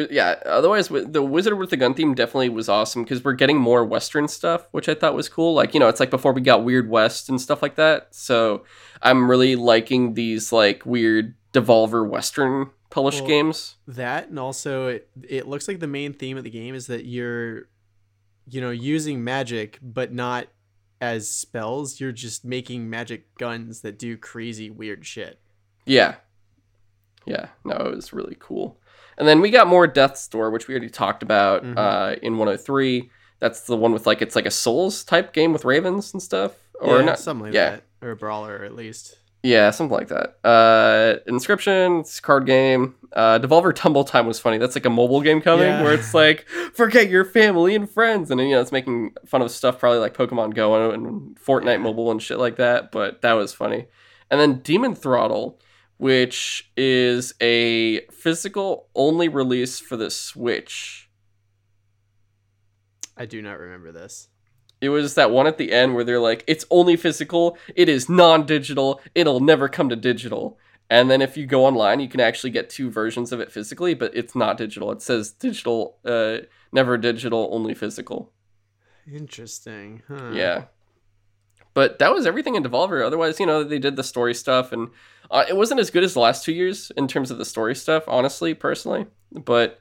[0.10, 0.36] yeah.
[0.46, 4.28] Otherwise, the Wizard with the Gun theme definitely was awesome because we're getting more Western
[4.28, 5.54] stuff, which I thought was cool.
[5.54, 8.14] Like you know, it's like before we got Weird West and stuff like that.
[8.14, 8.64] So
[9.02, 13.76] I'm really liking these like weird Devolver Western published Well, games.
[13.88, 17.04] that and also it, it looks like the main theme of the game is that
[17.06, 17.64] you're
[18.50, 20.48] you know using magic but not
[21.00, 25.40] as spells you're just making magic guns that do crazy weird shit
[25.86, 26.16] Yeah.
[27.26, 28.80] Yeah, no, it was really cool.
[29.18, 31.78] And then we got more Death's Door, which we already talked about Mhm.
[31.78, 33.12] uh, in 103.
[33.40, 36.54] That's the one with like it's like a Souls type game with ravens and stuff,
[36.80, 37.20] or yeah, not?
[37.20, 37.70] something like yeah.
[37.72, 40.38] that or a brawler at least Yeah, something like that.
[40.44, 42.96] Uh, Inscription, it's a card game.
[43.14, 44.58] Uh, Devolver Tumble Time was funny.
[44.58, 45.84] That's like a mobile game coming Yeah.
[45.84, 49.52] where it's like forget your family and friends, and you know it's making fun of
[49.52, 52.92] stuff probably like Pokemon Go and Fortnite Mobile and shit like that.
[52.92, 53.86] But that was funny.
[54.30, 55.62] And then Demon Throttle,
[55.98, 61.10] which is a physical only release for the Switch.
[63.16, 64.28] i do not remember this
[64.80, 68.10] It was that one at the end where they're like, it's only physical, it is
[68.10, 70.58] non digital, it'll never come to digital.
[70.90, 73.94] And then if you go online, you can actually get two versions of it physically,
[73.94, 74.92] but it's not digital.
[74.92, 76.38] It says digital, uh,
[76.72, 78.32] never digital, only physical.
[79.12, 80.32] interesting huh.
[80.34, 80.66] Yeah.
[81.74, 83.06] But that was everything in Devolver.
[83.06, 84.90] Otherwise, you know, they did the story stuff, and
[85.30, 87.76] uh, it wasn't as good as the last two years in terms of the story
[87.76, 89.06] stuff, honestly, personally.
[89.32, 89.80] But,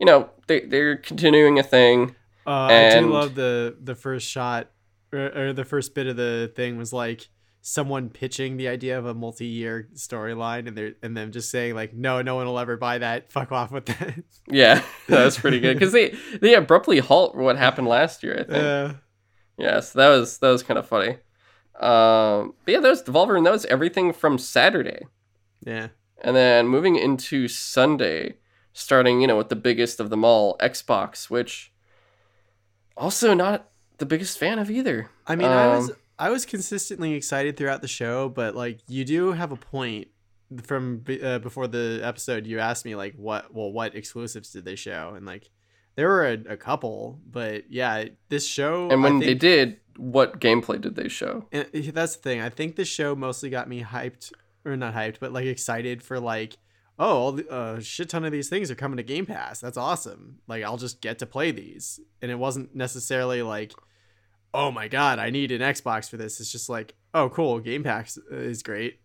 [0.00, 2.16] you know, they, they're continuing a thing.
[2.46, 4.70] Uh, i do love the the first shot
[5.12, 7.28] or, or the first bit of the thing was like
[7.68, 11.92] someone pitching the idea of a multi-year storyline and they're and them just saying like
[11.92, 15.74] no no one will ever buy that fuck off with that Yeah, that's pretty good
[15.74, 18.34] because they they abruptly halt what happened last year.
[18.34, 18.64] I think.
[18.64, 18.92] uh,
[19.58, 21.18] Yeah, so that was that was kind of funny.
[21.80, 25.06] Um, but yeah, that was Devolver, and that was everything from Saturday.
[25.66, 25.88] yeah
[26.22, 28.36] And then moving into Sunday,
[28.72, 31.72] starting you know with the biggest of them all, Xbox, which
[32.96, 35.10] also not the biggest fan of either.
[35.26, 39.04] I mean, I was Um, I was consistently excited throughout the show, but like you
[39.04, 40.08] do have a point
[40.62, 42.46] from uh, before the episode.
[42.46, 45.50] You asked me like what well what exclusives did they show, and like
[45.96, 50.40] there were a, a couple, but yeah, this show And when I they did, what
[50.40, 51.46] gameplay did they show?
[51.52, 52.40] and that's the thing.
[52.40, 54.32] I think the show mostly got me hyped
[54.64, 56.56] or not hyped, but like excited for like.
[56.98, 59.60] Oh, all the- a shit ton of these things are coming to Game Pass.
[59.60, 60.38] That's awesome.
[60.48, 62.00] Like, I'll just get to play these.
[62.22, 63.72] And it wasn't necessarily like,
[64.54, 66.40] oh my god, I need an Xbox for this.
[66.40, 69.00] It's just like, oh cool, Game Pass is great.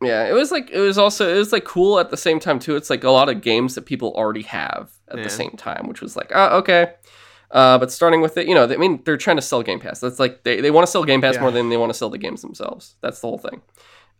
[0.00, 2.58] Yeah, it was like it was also it was like cool at the same time
[2.58, 2.74] too.
[2.76, 5.24] It's like a lot of games that people already have at Yeah.
[5.24, 6.94] the same time, which was like, oh, okay.
[7.52, 10.00] Uh, but starting with it, you know, I mean, they're trying to sell Game Pass.
[10.00, 11.42] That's like they, they want to sell Game Pass Yeah.
[11.42, 12.96] more than they want to sell the games themselves.
[13.00, 13.60] That's the whole thing.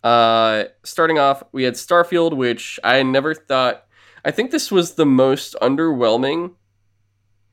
[0.03, 3.87] Uh, starting off, we had Starfield, which I never thought.
[4.25, 6.55] I think this was the most underwhelming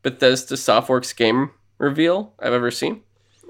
[0.02, 3.04] Bethesda Softworks game reveal I've ever seen.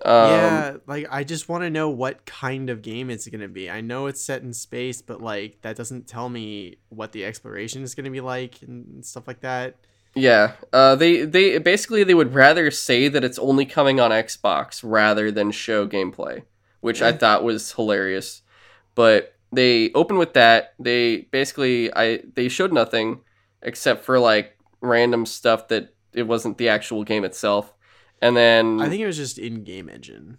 [0.05, 3.69] Um, yeah, like I just want to know what kind of game it's gonna be.
[3.69, 7.83] I know it's set in space, but like that doesn't tell me what the exploration
[7.83, 9.75] is gonna be like and stuff like that.
[10.15, 14.81] Yeah, uh, they they basically they would rather say that it's only coming on Xbox
[14.83, 16.43] rather than show gameplay,
[16.79, 18.41] which I thought was hilarious.
[18.95, 20.73] But they open with that.
[20.79, 23.21] They basically I they showed nothing
[23.61, 27.73] except for like random stuff that it wasn't the actual game itself.
[28.21, 30.37] And then I think it was just in-game engine.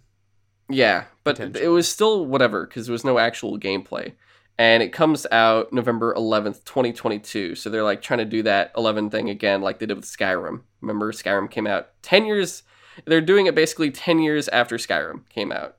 [0.69, 4.13] yeah, but it was still whatever because there was no actual gameplay.
[4.57, 7.55] And it comes out November 11th, 2022.
[7.55, 10.61] So they're like trying to do that 11 thing again, like they did with Skyrim.
[10.81, 12.61] Remember, Skyrim came out 10 years.
[13.05, 15.77] They're doing it basically 10 years after Skyrim came out.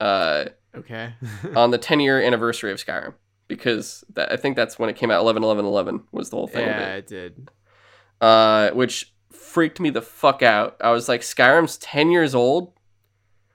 [0.00, 0.46] Uh,
[0.76, 1.14] Okay.
[1.56, 3.14] on the 10 year anniversary of Skyrim
[3.48, 6.46] because that, I think that's when it came out 11 11 11 was the whole
[6.46, 6.98] thing yeah, it.
[6.98, 7.50] it did.
[8.20, 10.76] Uh, which freaked me the fuck out.
[10.80, 12.72] I was like Skyrim's 10 years old?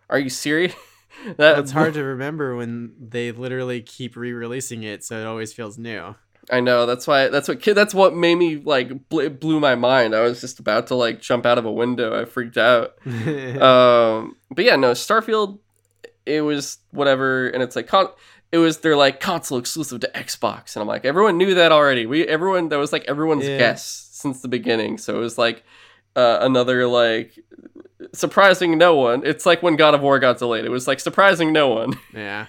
[0.10, 0.74] Are you serious?
[1.38, 5.78] that It's hard to remember when they literally keep re-releasing it, so it always feels
[5.78, 6.16] new.
[6.50, 6.86] I know.
[6.86, 10.16] That's why that's what kid that's what made me like bl- blew my mind.
[10.16, 12.20] I was just about to like jump out of a window.
[12.20, 12.96] I freaked out.
[13.06, 15.60] um but yeah no starfield
[16.26, 18.10] it was whatever and it's like con-
[18.52, 22.06] it was they're like console exclusive to xbox and i'm like everyone knew that already
[22.06, 23.58] we everyone that was like everyone's Yeah.
[23.58, 25.64] guess since the beginning so it was like
[26.16, 27.40] uh, another like
[28.14, 31.54] surprising no one it's like when god of war got delayed it was like surprising
[31.54, 32.48] no one yeah.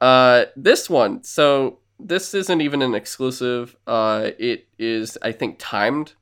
[0.00, 3.74] uh, this one, so this isn't even an exclusive.
[3.86, 6.12] Uh, it is, I think, timed,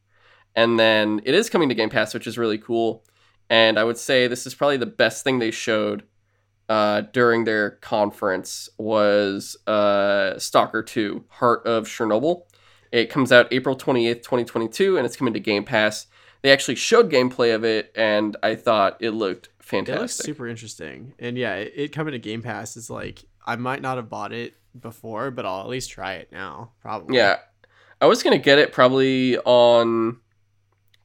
[0.55, 3.03] and then it is coming to Game Pass, which is really cool.
[3.51, 6.05] And I would say this is probably the best thing they showed
[6.69, 12.43] uh, during their conference was uh, Stalker Two: Heart of Chernobyl.
[12.93, 16.07] It comes out April twenty eighth, twenty twenty two, and it's coming to Game Pass.
[16.43, 19.97] They actually showed gameplay of it, and I thought it looked fantastic.
[19.97, 21.15] It looks super interesting.
[21.19, 24.33] And yeah, it, it coming to Game Pass is like I might not have bought
[24.33, 26.73] it before, but I'll at least try it now.
[26.81, 27.17] Probably.
[27.17, 27.39] Yeah.
[28.01, 30.19] I was going to get it probably on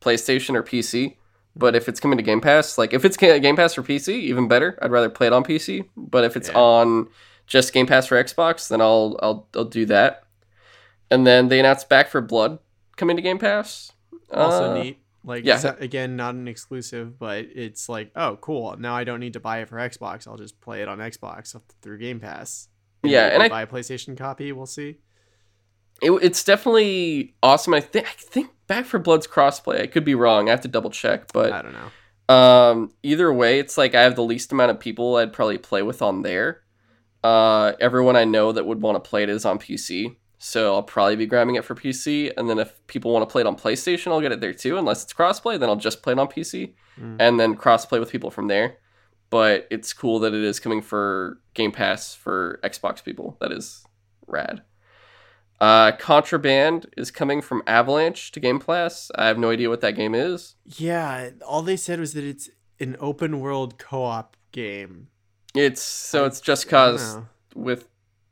[0.02, 1.16] PlayStation or PC,
[1.56, 4.10] but if it's coming to Game Pass, like if it's Ga- Game Pass for PC,
[4.10, 4.78] even better.
[4.82, 6.58] I'd rather play it on PC, but if it's Yeah.
[6.58, 7.08] on
[7.48, 10.24] just Game Pass for Xbox, then I'll I'll I'll do that.
[11.12, 12.60] And then they announced Back 4 Blood
[12.96, 13.92] coming to Game Pass.
[14.32, 15.00] Also Uh, neat.
[15.24, 15.60] Like yeah.
[15.64, 18.76] not- again, not an exclusive, but it's like, oh, cool.
[18.78, 20.28] Now I don't need to buy it for Xbox.
[20.28, 22.68] I'll just play it on Xbox through Game Pass.
[23.04, 24.52] Yeah, maybe and I- buy a PlayStation copy.
[24.52, 24.98] We'll see.
[26.02, 27.74] It, it's definitely awesome.
[27.74, 29.82] I think I think Back 4 Blood's crossplay.
[29.82, 30.48] I could be wrong.
[30.48, 32.34] I have to double check, but I don't know.
[32.34, 35.82] Um, either way, it's like I have the least amount of people I'd probably play
[35.82, 36.62] with on there.
[37.24, 40.84] Uh, everyone I know that would want to play it is on PC, so I'll
[40.84, 42.32] probably be grabbing it for PC.
[42.38, 44.78] And then if people want to play it on PlayStation, I'll get it there too.
[44.78, 47.16] Unless it's crossplay, then I'll just play it on PC Mm.
[47.20, 48.78] and then crossplay with people from there.
[49.30, 53.38] But it's cool that it is coming for Game Pass for Xbox people.
[53.42, 53.86] That is
[54.28, 54.64] rad.
[55.62, 59.12] Uh, Contraband is coming from Avalanche to Game Pass.
[59.16, 60.56] I have no idea what that game is.
[60.66, 62.50] Yeah, all they said was that it's
[62.80, 65.08] an open world co-op game.
[65.54, 67.18] It's so I- it's Just Cause
[67.56, 67.88] with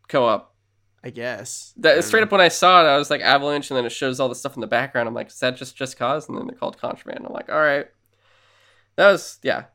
[0.08, 0.54] co-op.
[1.04, 1.74] I guess.
[1.78, 2.26] That don't straight know.
[2.26, 4.36] up when I saw it, I was like Avalanche, and then it shows all the
[4.36, 5.08] stuff in the background.
[5.08, 6.28] I'm like, is that just Just Cause?
[6.28, 7.26] And then they're called Contraband.
[7.26, 7.88] I'm like, all right,
[8.96, 9.66] that was yeah.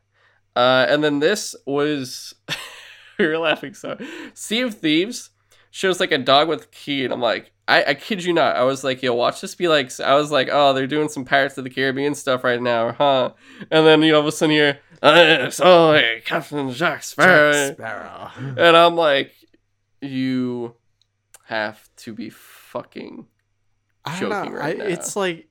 [0.55, 2.33] Uh, and then this was
[3.19, 3.97] we were laughing so.
[4.33, 5.29] Sea of Thieves
[5.73, 8.55] shows like a dog with a key, and I'm like, I, I kid you not.
[8.55, 9.99] I was like, yo, watch this be like.
[9.99, 13.33] I was like, oh, they're doing some Pirates of the Caribbean stuff right now, huh?
[13.71, 17.51] And then you all of a sudden hear, uh, so hey, Captain Jacques Sparrow.
[17.51, 18.31] Jack Sparrow.
[18.37, 19.33] And I'm like,
[19.99, 20.75] you
[21.45, 23.25] have to be fucking.
[24.05, 24.43] I don't know.
[24.43, 24.85] joking right I, now.
[24.85, 25.49] it's like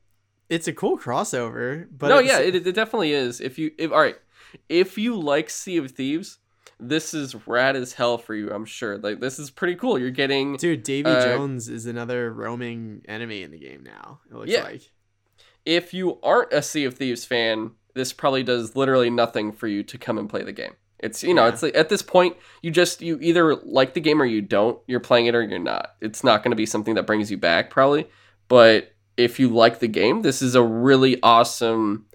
[0.48, 3.40] it's a cool crossover, but no, yeah, it, it definitely is.
[3.40, 4.18] If you, if all right,
[4.68, 6.38] if you like Sea of Thieves,
[6.80, 8.50] this is rad as hell for you.
[8.50, 8.98] I'm sure.
[8.98, 9.98] Like this is pretty cool.
[9.98, 10.56] You're getting.
[10.56, 14.20] dude, Davy uh, Jones is another roaming enemy in the game now.
[14.30, 14.64] It looks Yeah.
[14.64, 14.82] like.
[15.64, 19.82] If you aren't a Sea of Thieves fan, this probably does literally nothing for you
[19.84, 20.72] to come and play the game.
[20.98, 21.48] It's you know, Yeah.
[21.52, 24.78] it's like at this point you just you either like the game or you don't.
[24.86, 25.94] You're playing it or you're not.
[26.00, 28.08] It's not going to be something that brings you back probably.
[28.48, 32.06] But if you like the game, this is a really awesome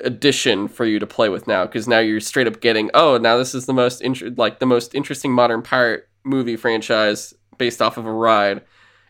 [0.00, 3.36] addition for you to play with now because now you're straight up getting oh now
[3.36, 7.96] this is the most inter- like the most interesting modern pirate movie franchise based off
[7.96, 8.62] of a ride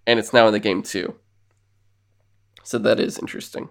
[0.06, 1.14] and it's now in the game too
[2.62, 3.68] so that is interesting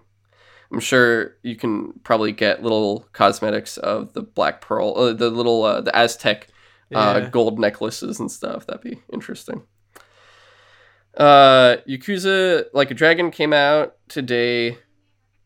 [0.72, 5.62] i'm sure you can probably get little cosmetics of the black pearl uh, the little
[5.64, 6.48] uh, the aztec
[6.94, 7.28] uh, Yeah.
[7.30, 8.66] gold necklaces and stuff.
[8.66, 9.62] That'd be interesting.
[11.16, 14.78] Uh, Yakuza Like a Dragon came out today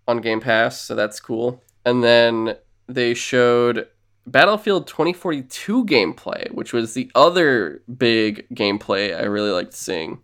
[0.08, 1.62] on Game Pass, so that's cool.
[1.84, 2.56] And then
[2.88, 3.86] they showed
[4.26, 10.20] Battlefield 2042 gameplay, which was the other big gameplay I really liked seeing.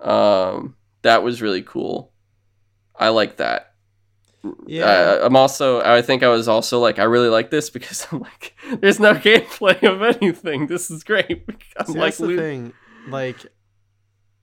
[0.00, 2.12] Um, that was really cool.
[2.96, 3.74] I like that.
[4.66, 4.84] Yeah.
[4.86, 5.80] Uh, I'm also.
[5.82, 9.14] I think I was also like, I really like this because I'm like, there's no
[9.14, 10.66] gameplay of anything.
[10.66, 11.44] This is great.
[11.76, 12.72] I'm See, like, that's the lo- thing.
[13.08, 13.46] Like,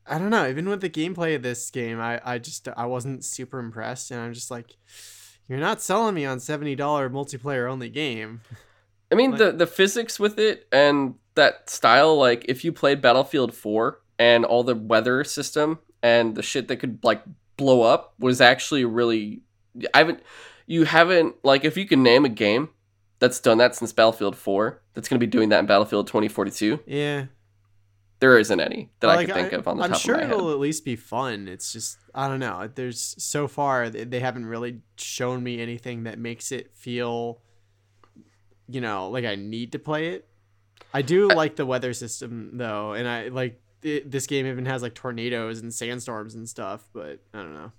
[0.09, 0.47] I don't know.
[0.47, 4.19] Even with the gameplay of this game, I, I just I wasn't super impressed, and
[4.19, 4.75] I'm just like,
[5.47, 8.41] you're not selling me on seventy dollar multiplayer only game.
[9.11, 12.17] I mean, like- the the physics with it and that style.
[12.17, 16.77] Like, if you played Battlefield 4 and all the weather system and the shit that
[16.77, 17.21] could like
[17.57, 19.41] blow up was actually really.
[19.93, 20.21] I haven't.
[20.65, 22.69] You haven't like if you can name a game
[23.19, 26.79] that's done that since Battlefield 4 that's going to be doing that in Battlefield 2042.
[26.85, 27.25] Yeah,
[28.19, 30.27] There isn't any that I can think of on the I'm top sure of my
[30.27, 30.35] head.
[30.35, 31.47] it'll at least be fun.
[31.47, 32.67] It's just I don't know.
[32.73, 37.41] There's so far they, haven't really shown me anything that makes it feel,
[38.67, 40.27] you know, like I need to play it.
[40.93, 44.81] I do like the weather system though, and I like it, this game even has
[44.81, 46.87] like tornadoes and sandstorms and stuff.
[46.93, 47.71] But I don't know.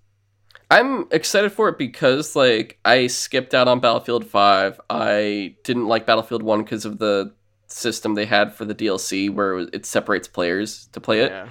[0.70, 4.80] I'm excited for it because like I skipped out on Battlefield 5.
[4.90, 7.34] I didn't like Battlefield 1 because of the
[7.68, 11.30] system they had for the DLC where it, separates players to play it.
[11.30, 11.48] Yeah.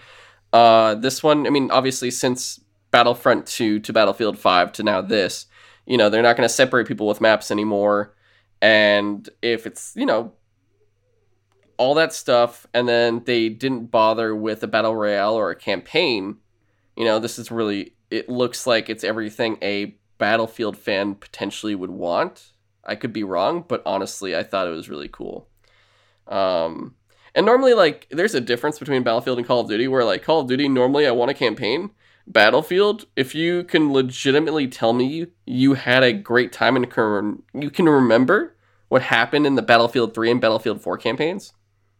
[0.53, 2.59] Uh this one, I mean obviously since
[2.91, 5.45] Battlefront 2 to Battlefield 5 to now this,
[5.85, 8.15] you know, they're not going to separate people with maps anymore
[8.61, 10.33] and if it's, you know,
[11.77, 16.37] all that stuff and then they didn't bother with a battle royale or a campaign
[16.95, 21.91] you know this is really it looks like it's everything a battlefield fan potentially would
[21.91, 22.51] want
[22.83, 25.47] i could be wrong but honestly i thought it was really cool
[26.27, 26.95] um
[27.35, 30.41] and normally like there's a difference between battlefield and call of duty where like call
[30.41, 31.89] of duty normally i want a campaign
[32.25, 37.87] battlefield if you can legitimately tell me you had a great time and you can
[37.87, 38.55] remember
[38.89, 41.53] what happened in the battlefield 3 and battlefield 4 campaigns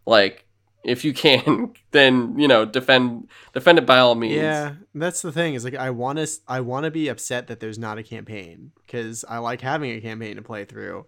[0.06, 0.48] like
[0.88, 5.32] if you can then you know defend defend it by all means Yeah, that's the
[5.32, 5.54] thing.
[5.54, 8.72] Is like I want to I want to be upset that there's not a campaign
[8.86, 11.06] because I like having a campaign to play through.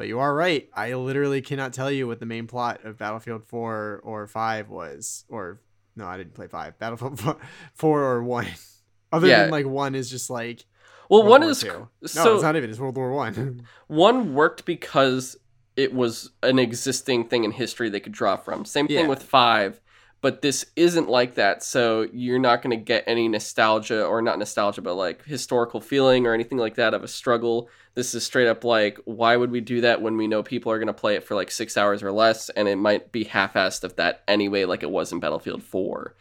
[0.00, 0.66] But you are right.
[0.72, 5.26] I literally cannot tell you what the main plot of Battlefield 4 or 5 was
[5.28, 5.60] or
[5.94, 6.78] no, I didn't play 5.
[6.78, 7.36] Battlefield 4,
[7.74, 8.46] 4 or 1.
[9.12, 9.42] Other Yeah.
[9.42, 10.64] than like 1 is just like
[11.10, 11.62] well World one War is.
[11.64, 12.70] No, so it's not even.
[12.70, 13.60] It's World War 1.
[13.88, 15.36] one worked because
[15.76, 19.06] it was an existing thing in history they could draw from same thing Yeah.
[19.06, 19.82] with five
[20.20, 24.38] but this isn't like that so you're not going to get any nostalgia or not
[24.38, 27.68] nostalgia but like historical feeling or anything like that of a struggle.
[27.94, 30.78] This is straight up like why would we do that when we know people are
[30.78, 33.84] going to play it for like six hours or less and it might be half-assed
[33.84, 36.14] of that anyway like it was in battlefield 4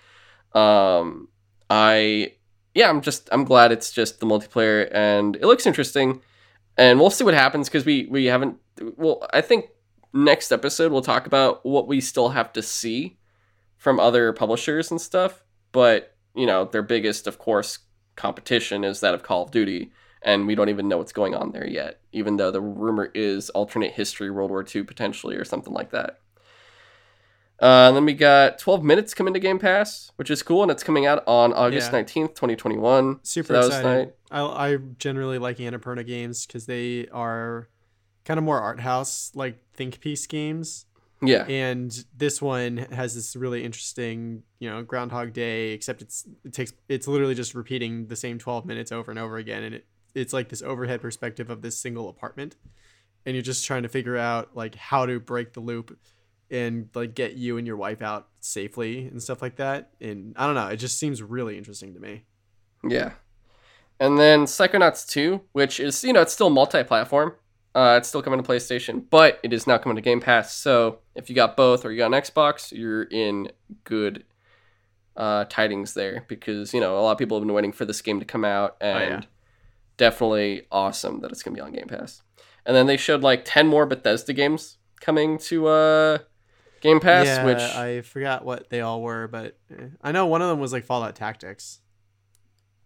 [0.56, 1.28] um
[1.70, 2.34] i
[2.74, 6.22] yeah i'm just i'm glad it's just the multiplayer and it looks interesting
[6.76, 8.58] and we'll see what happens because we we haven't
[8.98, 9.66] well i think
[10.12, 13.19] next episode we'll talk about what we still have to see
[13.80, 17.80] from other publishers and stuff but you know their biggest of course
[18.16, 21.52] competition is that of call of duty and we don't even know what's going on
[21.52, 25.74] there yet even though the rumor is alternate history world war ii potentially or something
[25.74, 26.20] like that
[27.62, 30.72] uh, and then we got 12 minutes coming to Game Pass, which is cool, and
[30.72, 32.04] it's coming out on August Yeah.
[32.04, 33.20] 19th, 2021.
[33.24, 34.14] Super So excited.
[34.32, 37.68] I I generally like Annapurna games because they are
[38.24, 40.86] kind of more art house like think piece games.
[41.22, 41.44] Yeah.
[41.48, 46.72] and this one has this really interesting you know groundhog day except it's it takes
[46.88, 50.32] it's literally just repeating the same 12 minutes over and over again and it, it's
[50.34, 52.56] like this overhead perspective of this single apartment
[53.26, 55.98] and you're just trying to figure out like how to break the loop
[56.50, 60.46] and like get you and your wife out safely and stuff like that and i
[60.46, 62.24] don't know it just seems really interesting to me
[62.84, 63.12] Yeah.
[64.00, 67.34] And then Psychonauts 2, which is, you know, it's still multi platform.
[67.76, 70.54] Uh, it's still coming to PlayStation, but it is now coming to Game Pass.
[70.54, 73.52] So if you got both or you got an Xbox, you're in
[73.84, 74.24] good
[75.16, 78.02] uh, tidings there because, you know, a lot of people have been waiting for this
[78.02, 79.30] game to come out and yeah.
[79.98, 82.24] definitely awesome that it's going to be on Game Pass.
[82.66, 86.18] And then they showed like 10 more Bethesda games coming to uh,
[86.82, 89.88] Game Pass, yeah which i forgot what they all were but eh.
[90.02, 91.82] i know one of them was like fallout tactics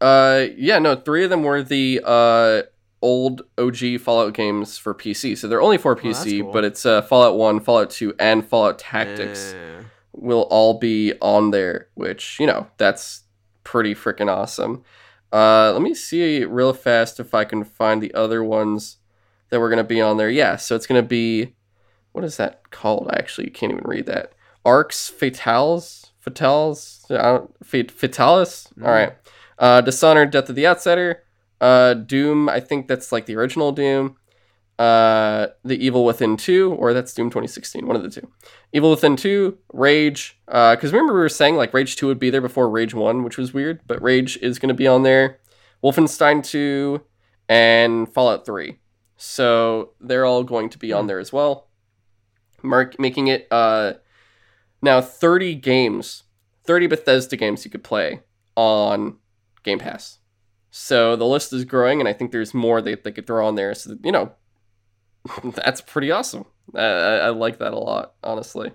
[0.02, 2.64] Uh, yeah, no, three of them were the uh
[3.04, 5.38] old OG Fallout games for PC.
[5.38, 6.52] So they're only for PC, cool.
[6.52, 9.84] but it's uh, Fallout One, Fallout Two, and Fallout Tactics Eh.
[10.14, 11.90] will all be on there.
[11.94, 13.24] Which you know that's
[13.64, 14.84] pretty freaking awesome.
[15.32, 18.98] Uh, let me see real fast if I can find the other ones
[19.50, 20.30] that were gonna be on there.
[20.30, 21.56] Yeah, so it's gonna be
[22.14, 23.10] what is that called?
[23.12, 24.34] I actually can't even read that.
[24.66, 28.72] Arx Fatales, Fatales, I don't, Fatalis.
[28.76, 28.86] Mm.
[28.86, 29.14] All right.
[29.60, 31.23] Uh, Dishonored, Death of the Outsider,
[31.64, 32.50] uh, Doom.
[32.50, 34.18] I think that's like the original Doom.
[34.80, 38.28] Uh, The Evil Within Two, or that's Doom 2016, one of the two.
[38.74, 40.40] Evil Within Two, Rage.
[40.48, 43.24] Uh, because remember we were saying like Rage Two would be there before Rage One,
[43.24, 45.40] which was weird, but Rage is going to be on there.
[45.84, 47.02] Wolfenstein Two,
[47.48, 48.80] and Fallout 3.
[49.16, 51.08] So they're all going to be on Hmm.
[51.08, 51.70] there as well.
[52.64, 53.94] Mark making it uh
[54.82, 56.24] now 30 games,
[56.66, 58.22] 30 Bethesda games you could play
[58.56, 59.18] on
[59.64, 60.18] Game Pass.
[60.76, 63.54] So the list is growing, and I think there's more they, they could throw on
[63.54, 63.76] there.
[63.76, 64.32] So, you know,
[65.44, 66.46] that's pretty awesome.
[66.74, 68.72] I, I, I like that a lot, honestly.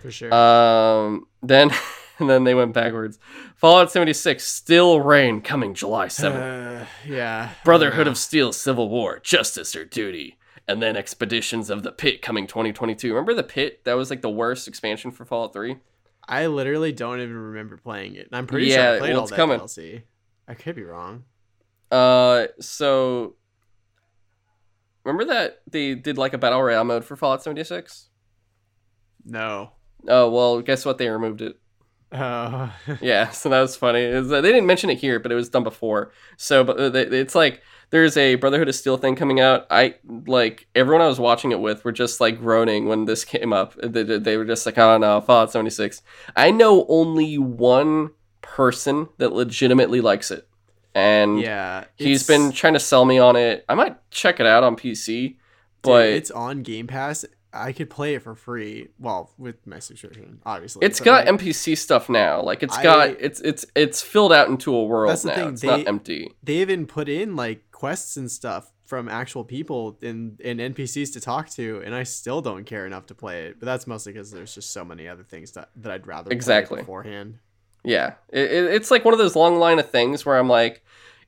[0.00, 0.32] For sure.
[0.32, 1.72] Um, then
[2.20, 3.18] and then they went backwards.
[3.56, 6.82] Fallout 76, Steel Reign, coming July 7th.
[6.82, 7.50] Uh, yeah.
[7.64, 10.38] Brotherhood Uh, of Steel, Civil War, Justice or Duty,
[10.68, 13.08] and then Expeditions of the Pitt coming 2022.
[13.12, 13.82] Remember the Pitt?
[13.84, 15.76] That was like the worst expansion for Fallout 3.
[16.28, 18.28] I literally don't even remember playing it.
[18.32, 19.58] I'm pretty Yeah, sure I played well, all it's that coming.
[19.58, 20.02] DLC.
[20.48, 21.24] I could be wrong.
[21.90, 23.36] Uh, so
[25.04, 28.08] remember that they did like a battle royale mode for Fallout 76?
[29.24, 29.72] No.
[30.08, 30.98] Oh well, guess what?
[30.98, 31.56] They removed it.
[32.12, 32.70] Uh,
[33.00, 34.00] Yeah, so that was funny.
[34.02, 36.12] Is they didn't mention it here, but it was done before.
[36.36, 39.66] So, but uh, they- it's like there's a Brotherhood of Steel thing coming out.
[39.70, 39.94] I
[40.26, 43.74] like everyone I was watching it with were just like groaning when this came up.
[43.82, 46.02] They, they they were just like, "Oh no, Fallout 76."
[46.36, 48.10] I know only one
[48.44, 50.46] person that legitimately likes it,
[50.94, 51.84] and yeah.
[51.96, 53.64] he's been trying to sell me on it.
[53.68, 55.36] I might check it out on PC, dude,
[55.82, 57.24] but it's on Game Pass.
[57.52, 58.88] I could play it for free.
[58.98, 60.84] Well, with my subscription, obviously.
[60.84, 62.42] It's got like, NPC stuff now.
[62.42, 65.34] Like it's I- got it's it's it's filled out into a world That's the now.
[65.36, 66.32] thing, It's they- not empty.
[66.42, 71.20] they even put in like quests and stuff from actual people and, and NPCs to
[71.20, 73.58] talk to, and I still don't care enough to play it.
[73.58, 76.80] But that's mostly because there's just so many other things that, that I'd rather Exactly.
[76.80, 77.38] beforehand.
[77.84, 80.82] Yeah, it, it, it's like one of those long line of things where I'm like,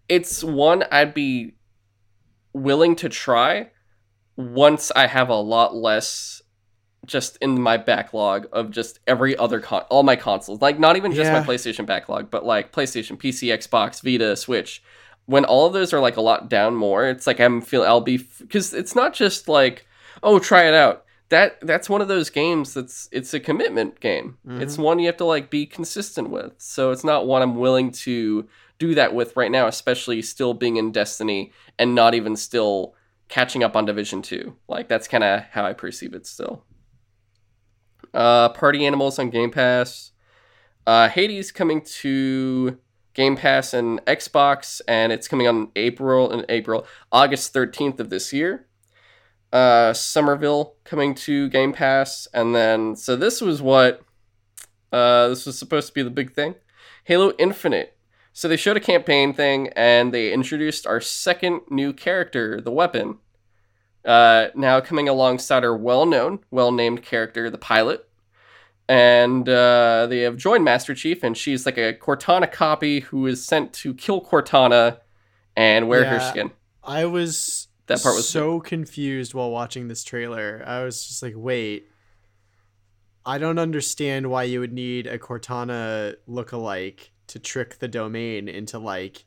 [0.09, 1.55] it's one I'd be
[2.53, 3.71] willing to try
[4.37, 6.43] once I have a lot less
[7.05, 10.61] just in my backlog of just every other con all my consoles.
[10.61, 14.83] Like not even just my PlayStation backlog but like PlayStation PC Xbox Vita Switch.
[15.27, 18.01] When all of those are like a lot down more it's like I'm feel I'll
[18.01, 19.87] be because it's not just like
[20.23, 24.39] oh try it out that that's one of those games that's it's a commitment game.
[24.63, 26.53] It's one you have to like be consistent with.
[26.59, 28.49] So it's not one I'm willing to
[28.79, 32.95] do that with right now especially still being in Destiny and not even still
[33.29, 36.65] catching up on Division 2 like that's kind of how I perceive it still.
[38.15, 40.13] Uh, Party Animals on Game Pass.
[40.87, 42.79] Uh, Hades coming to
[43.15, 48.33] Game Pass and Xbox, and it's coming on April in April, August thirteenth of this
[48.33, 48.67] year.
[49.57, 54.03] Uh, Somerville coming to Game Pass, and then so this was what
[54.93, 56.57] uh, this was supposed to be the big thing,
[57.05, 57.97] Halo Infinite.
[58.35, 63.17] So they showed a campaign thing, and they introduced our second new character, the weapon.
[64.05, 68.07] Uh, now coming alongside our well-known, well-named character, the pilot,
[68.91, 73.43] and uh, they have joined Master Chief, and she's like a Cortana copy who is
[73.43, 74.99] sent to kill Cortana
[75.57, 76.51] and wear her skin.
[76.85, 80.63] I was That part was so confused while watching this trailer.
[80.67, 81.91] I was just like, wait.
[83.25, 88.79] I don't understand why you would need a Cortana look-alike to trick the domain into
[88.79, 89.25] like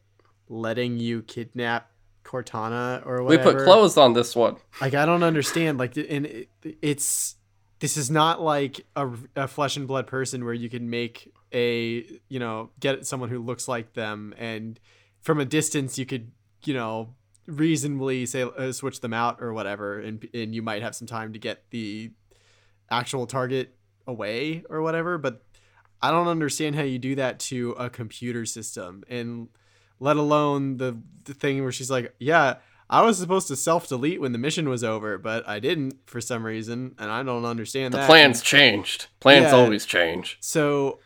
[0.47, 1.91] letting you kidnap
[2.23, 3.49] Cortana or whatever.
[3.49, 4.57] We put clothes on this one.
[4.79, 5.77] Like I don't understand.
[5.77, 6.49] Like, and it,
[6.81, 7.35] it's
[7.79, 12.05] this is not like a, a flesh and blood person where you can make a
[12.27, 14.79] you know get someone who looks like them, and
[15.21, 16.31] from a distance you could
[16.63, 17.15] you know
[17.49, 21.33] reasonably say uh, switch them out or whatever, and and you might have some time
[21.33, 22.11] to get the
[22.89, 23.75] actual target
[24.07, 25.17] away or whatever.
[25.17, 25.43] But
[26.01, 29.49] I don't understand how you do that to a computer system, and
[29.99, 32.55] let alone the the thing where she's like, yeah.
[32.91, 36.19] I was supposed to self delete when the mission was over, but I didn't for
[36.19, 38.07] some reason, and I don't understand The that.
[38.07, 39.05] plans changed.
[39.19, 39.51] Plans Yeah.
[39.57, 40.37] always change.
[40.39, 40.99] So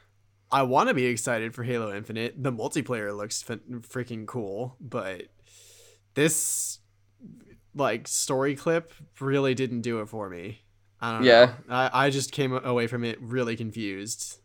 [0.50, 2.42] I want to be excited for Halo Infinite.
[2.42, 5.24] The multiplayer looks f- freaking cool, but
[6.16, 6.80] this
[7.76, 10.60] like story clip really didn't do it for me.
[11.02, 11.46] I don't Yeah.
[11.68, 11.76] know.
[11.76, 14.40] I, I just came away from it really confused.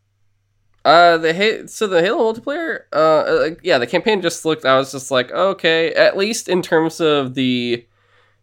[0.84, 4.64] Uh, the ha- so the Halo multiplayer, uh, uh, yeah, the campaign just looked.
[4.64, 7.86] I was just like, okay, at least in terms of the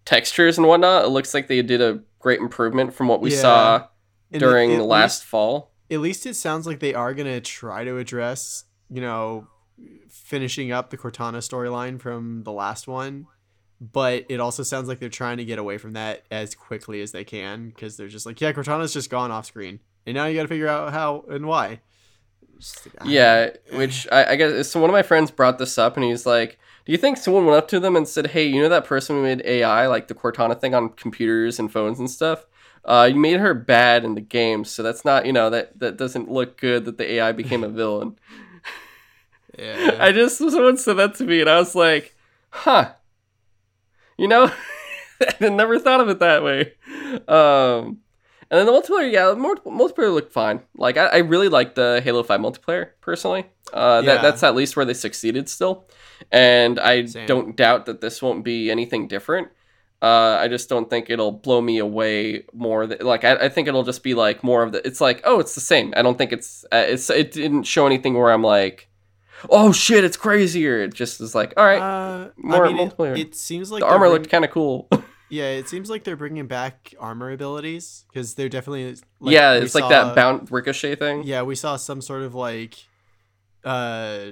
[0.06, 3.42] textures and whatnot, it looks like they did a great improvement from what we Yeah.
[3.42, 3.88] saw
[4.32, 5.72] And during last least- fall.
[5.90, 9.48] at least it sounds like they are gonna try to address, you know,
[10.10, 13.28] finishing up the Cortana storyline from the last one.
[13.82, 17.12] But it also sounds like they're trying to get away from that as quickly as
[17.12, 20.36] they can because they're just like, yeah, Cortana's just gone off screen, and now you
[20.36, 21.82] got to figure out how and why.
[22.86, 23.06] Like, ah.
[23.06, 24.80] Yeah, which I, I guess so.
[24.80, 27.58] One of my friends brought this up, and he's like, "Do you think someone went
[27.58, 30.16] up to them and said, "Hey, you know that person who made AI, like the
[30.16, 32.46] Cortana thing on computers and phones and stuff?
[32.86, 35.98] Uh, you made her bad in the game, so that's not, you know, that that
[35.98, 38.18] doesn't look good that the AI became a villain."
[39.58, 39.98] yeah.
[40.00, 42.16] I just someone said that to me, and I was like,
[42.50, 42.94] "Huh,
[44.18, 44.52] You know,
[45.42, 46.74] I never thought of it that way.
[47.28, 48.00] Um,
[48.52, 50.62] and then the multiplayer, yeah, the multiplayer looked fine.
[50.78, 53.46] Like I, I really like the Halo Five multiplayer personally.
[53.74, 54.16] Uh, Yeah.
[54.16, 55.88] that that's at least where they succeeded still,
[56.32, 57.26] and I Same.
[57.28, 59.50] don't doubt that this won't be anything different.
[60.02, 62.86] Uh, I just don't think it'll blow me away more.
[62.86, 64.86] Th- like I, I think it'll just be like more of the.
[64.86, 65.94] It's like oh, it's the same.
[65.98, 68.88] I don't think it's uh, it's it didn't show anything where I'm like,
[69.50, 70.82] oh shit, it's crazier.
[70.84, 71.82] It just is like all right.
[71.82, 73.18] Uh, more I mean, it, multiplayer.
[73.18, 74.88] it seems like the armor looked kind of cool.
[75.28, 78.96] Yeah, it seems like they're bringing back armor abilities because they're definitely.
[79.20, 81.24] Like, yeah, it's like saw- that bound ricochet thing.
[81.24, 82.76] Yeah, we saw some sort of like,
[83.64, 84.28] uh,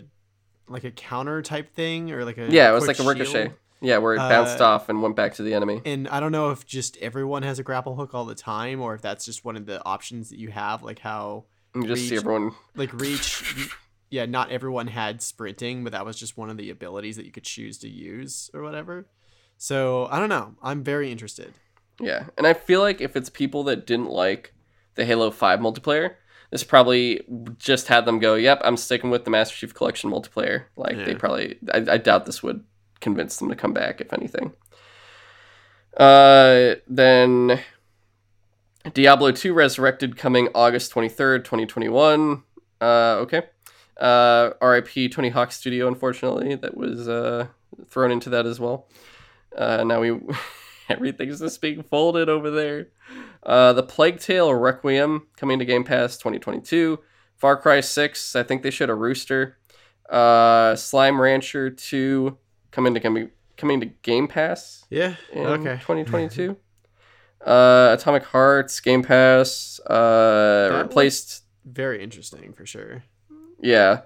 [0.68, 3.46] like a counter type thing or like a Yeah, it was like a ricochet.
[3.46, 3.54] shield.
[3.82, 5.82] Yeah, where it bounced Uh, off and went back to the enemy.
[5.84, 8.94] And I don't know if just everyone has a grapple hook all the time, or
[8.94, 11.46] if that's just one of the options that you have, like how
[11.76, 12.52] You just see everyone.
[12.76, 13.44] like reach.
[14.14, 17.32] yeah, not everyone had sprinting, but that was just one of the abilities that you
[17.32, 19.08] could choose to use or whatever.
[19.58, 20.54] So I don't know.
[20.62, 21.52] I'm very interested.
[22.00, 24.54] Yeah, and I feel like if it's people that didn't like
[24.94, 26.14] the Halo Five multiplayer,
[26.52, 27.22] this probably
[27.58, 31.16] just had them go, "Yep, I'm sticking with the Master Chief Collection multiplayer." Like they
[31.16, 32.64] probably, I, I doubt this would
[33.02, 34.54] convince them to come back, if anything.
[35.98, 37.60] Uh, then
[38.94, 42.44] Diablo 2 Resurrected coming August 23rd, 2021.
[42.80, 42.86] Uh,
[43.22, 43.44] okay.
[43.98, 47.48] Uh, RIP Tony Hawk Studio, unfortunately, that was uh,
[47.90, 48.88] thrown into that as well.
[49.56, 50.20] Uh, now we
[50.90, 52.88] everything's just being folded over there.
[53.44, 57.00] Uh, the Plague Tale Requiem coming to Game Pass 2022.
[57.38, 59.58] Far Cry 6, I think they showed a rooster.
[60.10, 62.38] Uh, Slime Rancher 2
[62.72, 65.16] coming to coming coming to Game Pass Yeah.
[65.36, 65.76] okay.
[65.82, 66.58] 2022.
[67.46, 73.04] uh, Atomic Hearts Game Pass uh, That replaced Very interesting for sure.
[73.64, 74.02] Yeah.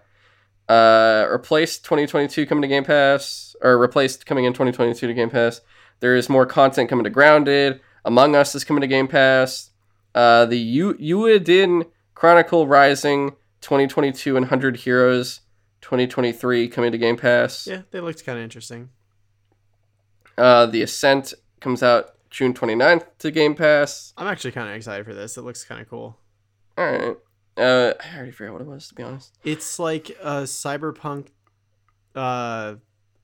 [0.69, 5.61] Uh, replaced 2022 coming to Game Pass, or replaced coming in 2022 to Game Pass.
[5.99, 7.81] There is more content coming to Grounded.
[8.05, 9.71] Among Us is coming to Game Pass.
[10.13, 13.31] Uh, the U- Eiyuden Chronicle Rising
[13.61, 15.41] 2022 and 100 Heroes
[15.81, 17.65] 2023 coming to Game Pass.
[17.67, 18.89] Yeah, they looked kind of interesting.
[20.37, 24.13] Uh, the Ascent comes out June 29th to Game Pass.
[24.17, 25.37] I'm actually kind of excited for this.
[25.37, 26.17] It looks kind of cool.
[26.77, 27.15] All right.
[27.57, 29.37] Uh, I already forgot what it was to be honest.
[29.43, 31.27] It's like a cyberpunk
[32.15, 32.75] uh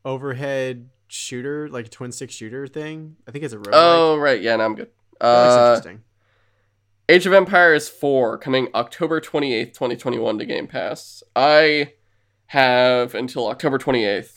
[0.06, 3.16] overhead shooter, like a twin stick shooter thing.
[3.28, 3.72] I think it's a roguelike.
[3.74, 4.90] Oh right, yeah, no, I'm good.
[5.22, 6.04] Uh, interesting.
[7.10, 11.22] Age of Empires 4 coming October 28th, 2021 to Game Pass.
[11.36, 11.94] I
[12.48, 14.32] have until October 28th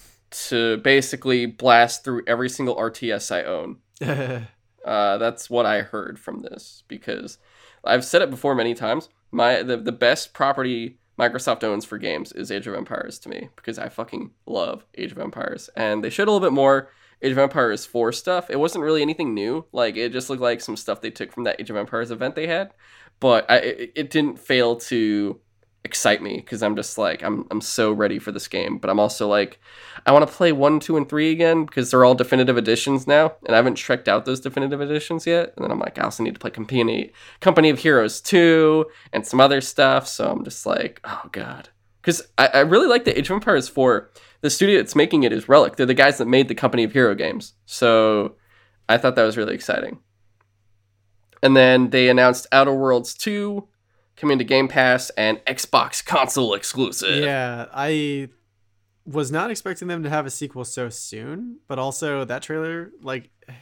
[0.48, 4.46] to basically blast through every single RTS I own.
[4.86, 7.38] Uh, that's what I heard from this because
[7.84, 9.08] I've said it before many times.
[9.30, 13.48] My the, the best property Microsoft owns for games is Age of Empires to me
[13.56, 16.90] because I fucking love Age of Empires and they showed a little bit more
[17.22, 18.50] Age of Empires 4 stuff.
[18.50, 19.64] It wasn't really anything new.
[19.72, 22.34] Like it just looked like some stuff they took from that Age of Empires event
[22.34, 22.72] they had,
[23.20, 25.40] but I, it, it didn't fail to
[25.86, 28.76] excite me because I'm just like I'm I'm so ready for this game.
[28.78, 29.58] But I'm also like
[30.04, 33.34] I want to play one, two, and three again because they're all definitive editions now,
[33.46, 35.54] and I haven't checked out those definitive editions yet.
[35.56, 39.26] And then I'm like, I also need to play Company Company of Heroes two and
[39.26, 40.06] some other stuff.
[40.08, 41.70] So I'm just like, oh god,
[42.02, 44.10] because I, I really like the Age of Empires four.
[44.42, 45.76] The studio that's making it is Relic.
[45.76, 47.54] They're the guys that made the Company of Hero games.
[47.64, 48.36] So
[48.88, 50.00] I thought that was really exciting.
[51.42, 53.68] And then they announced Outer Worlds two
[54.16, 57.22] coming to Game Pass and Xbox console exclusive.
[57.22, 58.28] yeah, I
[59.04, 63.30] was not expecting them to have a sequel so soon, but also that trailer, like,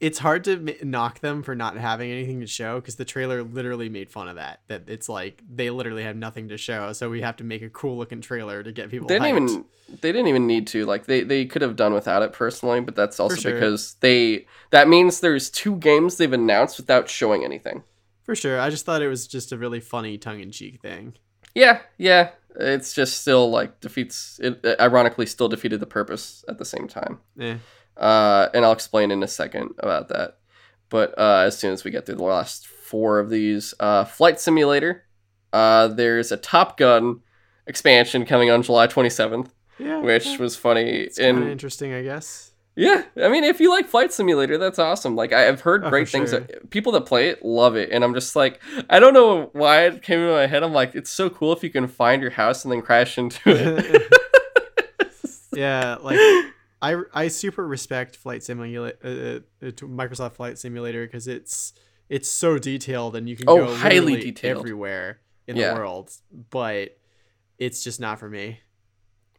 [0.00, 3.42] it's hard to m- knock them for not having anything to show because the trailer
[3.44, 4.60] literally made fun of that.
[4.66, 7.70] That it's like they literally have nothing to show, so we have to make a
[7.70, 9.06] cool looking trailer to get people.
[9.06, 9.50] they didn't hyped.
[9.50, 9.64] even
[10.00, 12.96] they didn't even need to like they they could have done without it personally but
[12.96, 13.52] that's also sure.
[13.52, 17.82] because they that means there's two games they've announced without showing anything
[18.24, 18.60] For sure.
[18.60, 21.14] I just thought it was just a really funny tongue in cheek thing.
[21.54, 26.64] yeah yeah it's just still like defeats it ironically still defeated the purpose at the
[26.64, 27.56] same time Eh.
[27.96, 30.38] uh and i'll explain in a second about that
[30.90, 34.38] but uh as soon as we get through the last four of these uh flight
[34.40, 35.04] simulator
[35.54, 37.20] uh there's a top gun
[37.66, 39.48] expansion coming on july 27th
[39.78, 40.00] Yeah.
[40.00, 40.36] which yeah.
[40.38, 42.51] was funny it's kind of and interesting, I guess.
[42.74, 45.14] Yeah, I mean, if you like Flight Simulator, that's awesome.
[45.14, 46.30] Like, I've heard Oh, great things.
[46.30, 46.40] sure.
[46.40, 49.82] that- People that play it love it, and I'm just like, I don't know why
[49.86, 50.62] it came into my head.
[50.62, 53.38] I'm like, it's so cool if you can find your house and then crash into
[53.46, 54.12] it.
[55.54, 56.18] yeah, like
[56.80, 61.74] I, I super respect Flight Simulator, uh, uh, Microsoft Flight Simulator because it's
[62.08, 64.58] it's so detailed and you can Oh, go highly detailed.
[64.60, 65.74] everywhere in Yeah.
[65.74, 66.10] the world,
[66.50, 66.96] but
[67.58, 68.60] it's just not for me.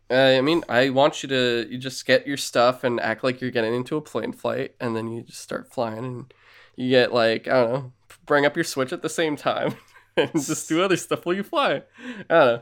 [0.09, 3.41] Uh, I mean, I want you to you just get your stuff and act like
[3.41, 6.33] you're getting into a plane flight, and then you just start flying, and
[6.75, 7.93] you get like I don't know,
[8.25, 9.75] bring up your Switch at the same time,
[10.17, 11.83] and just do other stuff while you fly.
[12.29, 12.61] I don't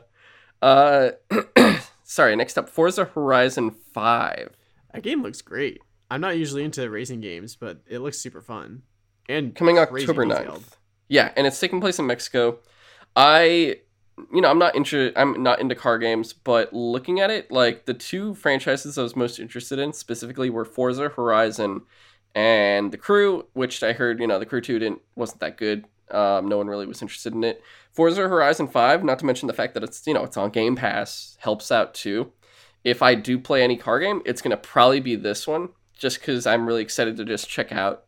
[0.62, 1.10] Uh,
[2.04, 2.36] sorry.
[2.36, 4.56] Next up, Forza Horizon Five.
[4.92, 5.80] That game looks great.
[6.10, 8.82] I'm not usually into racing games, but it looks super fun.
[9.28, 10.76] And coming October 9th.
[11.08, 12.58] Yeah, and it's taking place in Mexico.
[13.16, 13.76] I
[14.32, 17.86] you know, I'm not interested I'm not into car games, but looking at it, like
[17.86, 21.82] the two franchises I was most interested in specifically were Forza Horizon
[22.34, 25.86] and The Crew, which I heard, you know, The Crew 2 didn't wasn't that good.
[26.10, 27.62] Um, no one really was interested in it.
[27.92, 30.76] Forza Horizon 5, not to mention the fact that it's, you know, it's on Game
[30.76, 32.32] Pass, helps out too.
[32.84, 36.20] If I do play any car game, it's going to probably be this one just
[36.20, 38.04] cuz I'm really excited to just check out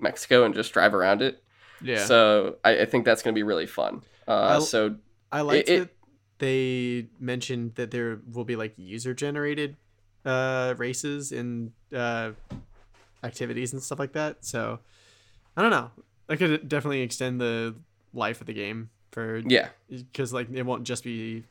[0.00, 1.42] Mexico and just drive around it.
[1.80, 2.04] Yeah.
[2.04, 4.02] So I, I think that's going to be really fun.
[4.26, 4.96] Uh, so
[5.32, 5.90] I liked it- that
[6.38, 9.76] they mentioned that there will be like user generated
[10.24, 12.30] uh races and uh
[13.24, 14.44] activities and stuff like that.
[14.44, 14.78] So
[15.56, 15.90] I don't know.
[16.28, 17.74] I could definitely extend the
[18.14, 21.44] life of the game for yeah, because like it won't just be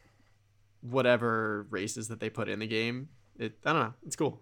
[0.81, 3.09] whatever races that they put in the game.
[3.37, 3.93] It I don't know.
[4.05, 4.41] It's cool.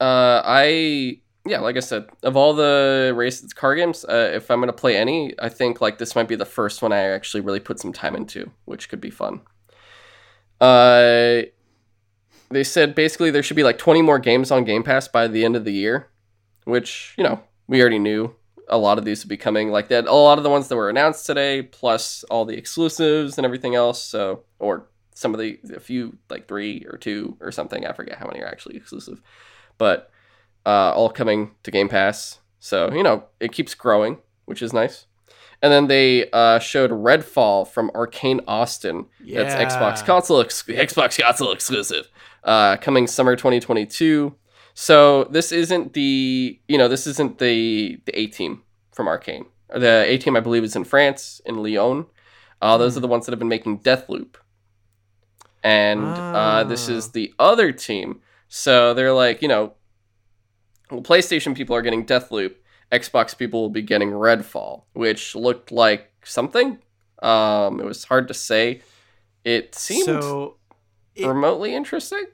[0.00, 4.58] uh, I yeah, like I said, of all the races car games, uh, if I'm
[4.58, 7.40] going to play any, I think like this might be the first one I actually
[7.40, 9.40] really put some time into, which could be fun.
[10.60, 11.42] Uh,
[12.50, 15.44] they said basically there should be like 20 more games on Game Pass by the
[15.44, 16.08] end of the year,
[16.64, 18.34] which you know we already knew
[18.68, 19.70] a lot of these would be coming.
[19.70, 23.38] Like that, a lot of the ones that were announced today, plus all the exclusives
[23.38, 24.02] and everything else.
[24.02, 27.86] So, or some of the a few like three or two or something.
[27.86, 29.20] I forget how many are actually exclusive,
[29.78, 30.10] but
[30.68, 32.38] uh, all coming to Game Pass.
[32.60, 35.06] So you know it keeps growing, which is nice.
[35.60, 39.06] And then they uh, showed Redfall from Arcane Austin.
[39.24, 39.42] Yeah.
[39.42, 42.04] That's Xbox console ex- Xbox console exclusive,
[42.44, 44.34] uh, coming summer 2022.
[44.74, 48.62] So this isn't the you know this isn't the the A team
[48.92, 49.46] from Arcane.
[49.68, 52.06] The A team I believe is in France in Lyon.
[52.62, 54.36] Uh, those are the ones that have been making Deathloop,
[55.62, 57.10] and uh, this is Ah.
[57.14, 58.20] the other team.
[58.48, 59.72] So they're like you know,
[60.90, 62.54] well, PlayStation people are getting Deathloop.
[62.92, 66.78] Xbox people will be getting Redfall, which looked like something.
[67.22, 68.80] Um, it was hard to say.
[69.44, 70.56] It seemed so
[71.14, 72.24] it- remotely interesting.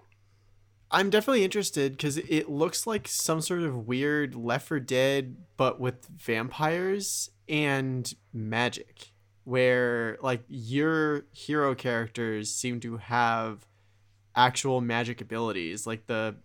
[0.91, 5.81] I'm definitely interested because it looks like some sort of weird Left 4 Dead, but
[5.81, 9.11] with vampires and magic,
[9.43, 13.67] where like your hero characters seem to have
[14.37, 15.85] actual magic abilities.
[15.85, 16.37] Like the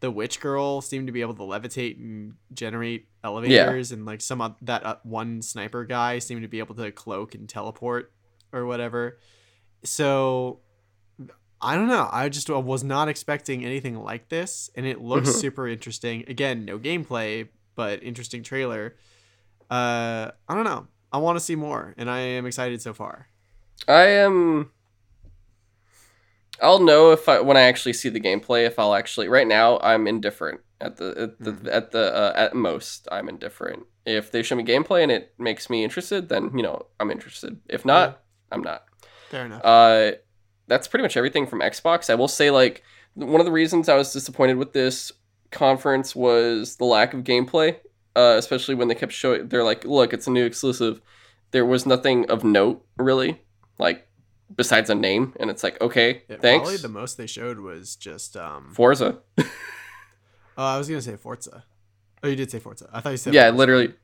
[0.00, 4.40] the witch girl seemed to be able to levitate and generate elevators, and like some
[4.40, 8.12] oth- that uh, one sniper guy seemed to be able to cloak and teleport
[8.52, 9.18] or whatever.
[9.84, 10.60] So
[11.60, 12.08] I don't know.
[12.12, 15.34] I just was not expecting anything like this, and it looks Mhm.
[15.40, 16.24] super interesting.
[16.28, 18.94] Again, no gameplay, but interesting trailer.
[19.70, 20.86] Uh, I don't know.
[21.12, 23.28] I want to see more, and I am excited so far.
[23.88, 24.70] I am.
[26.62, 28.66] I'll know if I when I actually see the gameplay.
[28.66, 31.68] If I'll actually right now I'm indifferent at the at the Mhm.
[31.72, 33.84] at the uh, at most I'm indifferent.
[34.06, 37.60] If they show me gameplay and it makes me interested, then you know I'm interested.
[37.68, 38.84] If not, I'm not.
[39.30, 39.62] Fair enough.
[39.64, 40.12] Uh,
[40.66, 42.08] that's pretty much everything from Xbox.
[42.10, 42.82] I will say, like,
[43.14, 45.12] one of the reasons I was disappointed with this
[45.50, 47.76] conference was the lack of gameplay,
[48.16, 49.48] uh, especially when they kept showing.
[49.48, 51.00] They're like, "Look, it's a new exclusive."
[51.50, 53.42] There was nothing of note, really,
[53.78, 54.07] like
[54.54, 56.62] besides a name, and it's like, okay, Yeah, thanks.
[56.62, 58.72] Probably the most they showed was just um.
[58.74, 59.44] Forza, oh,
[60.56, 61.64] I was gonna say Forza.
[62.22, 62.88] Oh, you did say Forza.
[62.92, 63.34] I thought you said.
[63.34, 63.56] yeah, Forza.
[63.58, 63.94] literally.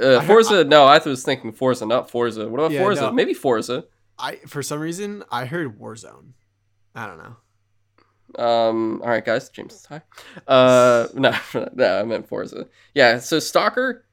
[0.00, 2.46] Uh, Forza, no, I was thinking Forza, not Forza.
[2.48, 3.02] What about Yeah, Forza?
[3.02, 3.12] no.
[3.12, 3.84] Maybe Forza.
[4.18, 6.32] I for some reason I heard Warzone.
[6.94, 7.36] I don't know.
[8.44, 9.00] Um.
[9.02, 9.48] All right, guys.
[9.48, 10.02] James is high.
[10.46, 11.08] Uh.
[11.14, 11.34] No.
[11.74, 12.00] No.
[12.00, 12.66] I meant Forza.
[12.94, 13.18] Yeah.
[13.18, 14.04] So Stalker,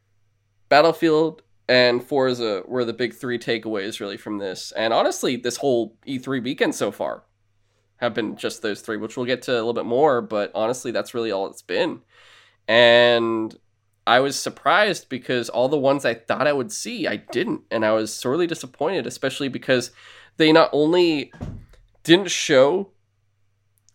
[0.69, 4.71] Battlefield, and Forza were the big three takeaways really from this.
[4.71, 7.25] And honestly, this whole E3 weekend so far
[7.97, 10.19] have been just those three, which we'll get to a little bit more.
[10.19, 12.01] But honestly, that's really all it's been.
[12.67, 13.55] And
[14.07, 17.85] I was surprised because all the ones I thought I would see, I didn't, and
[17.85, 19.91] I was sorely disappointed, especially because
[20.37, 21.31] they not only
[22.03, 22.89] didn't show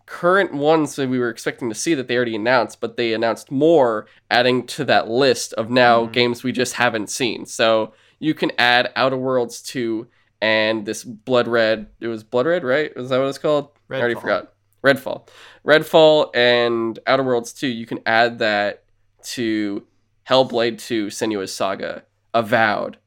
[0.06, 3.50] current ones that we were expecting to see that they already announced, but they announced
[3.50, 6.12] more, adding to that list of now Mhm.
[6.12, 7.46] games we just haven't seen.
[7.46, 10.06] So you can add Outer Worlds 2
[10.42, 11.86] and this Blood Red.
[12.00, 12.92] It was Blood Red, right?
[12.96, 13.68] Is that what it's called?
[13.90, 14.20] I already Redfall.
[14.20, 14.52] forgot.
[14.84, 15.28] Redfall.
[15.66, 18.84] Redfall and Outer Worlds 2, you can add that
[19.22, 19.84] to
[20.28, 22.02] Hellblade 2, Senua's Saga,
[22.34, 22.98] Avowed,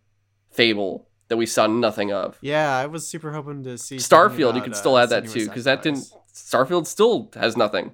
[0.51, 2.37] Fable, that we saw nothing of.
[2.41, 5.25] Yeah, I was super hoping to see Starfield, you about, could uh, still add that
[5.25, 6.05] Senua's too, because that didn't.
[6.37, 7.91] Starfield still has nothing,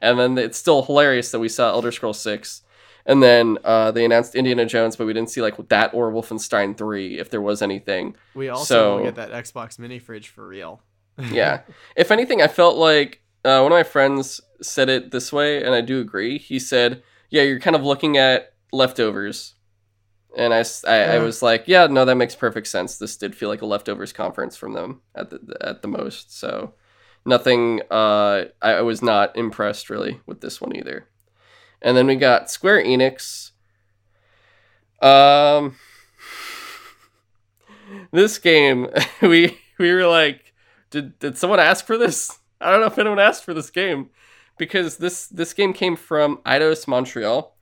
[0.00, 2.62] and then it's still hilarious that we saw Elder Scrolls Six,
[3.04, 6.76] and then uh, they announced Indiana Jones, but we didn't see like that or Wolfenstein
[6.76, 8.16] Three if there was anything.
[8.34, 10.82] We also So- will get that Xbox mini fridge for real.
[11.30, 11.60] Yeah,
[11.96, 15.74] if anything, I felt like uh, one of my friends said it this way, and
[15.74, 16.36] I do agree.
[16.38, 19.54] He said, "Yeah, you're kind of looking at leftovers."
[20.36, 21.18] And I Yeah.
[21.22, 22.98] was like, yeah, no, that makes perfect sense.
[22.98, 26.38] This did feel like a leftovers conference from them at the at the most.
[26.38, 26.74] So
[27.26, 27.82] nothing.
[27.90, 31.08] Uh, I, I was not impressed really with this one either.
[31.82, 33.50] And then we got Square Enix.
[35.02, 35.76] Um,
[38.12, 38.88] this game,
[39.22, 40.54] we we were like,
[40.90, 42.38] did did someone ask for this?
[42.60, 44.10] I don't know if anyone asked for this game
[44.58, 47.54] because this this game came from Eidos Montreal,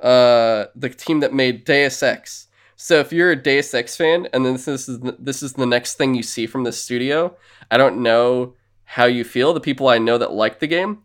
[0.00, 2.46] uh, the team that made Deus Ex.
[2.76, 5.94] So if you're a Deus Ex fan, and then this is this is the next
[5.94, 7.36] thing you see from this studio,
[7.70, 8.54] I don't know
[8.86, 9.52] how you feel.
[9.52, 11.02] The people I know that liked the game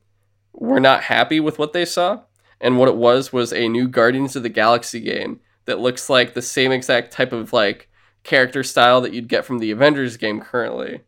[0.53, 2.21] were not happy with what they saw,
[2.59, 6.33] and what it was was a new Guardians of the Galaxy game that looks like
[6.33, 7.89] the same exact type of like
[8.23, 11.01] character style that you'd get from the Avengers game currently,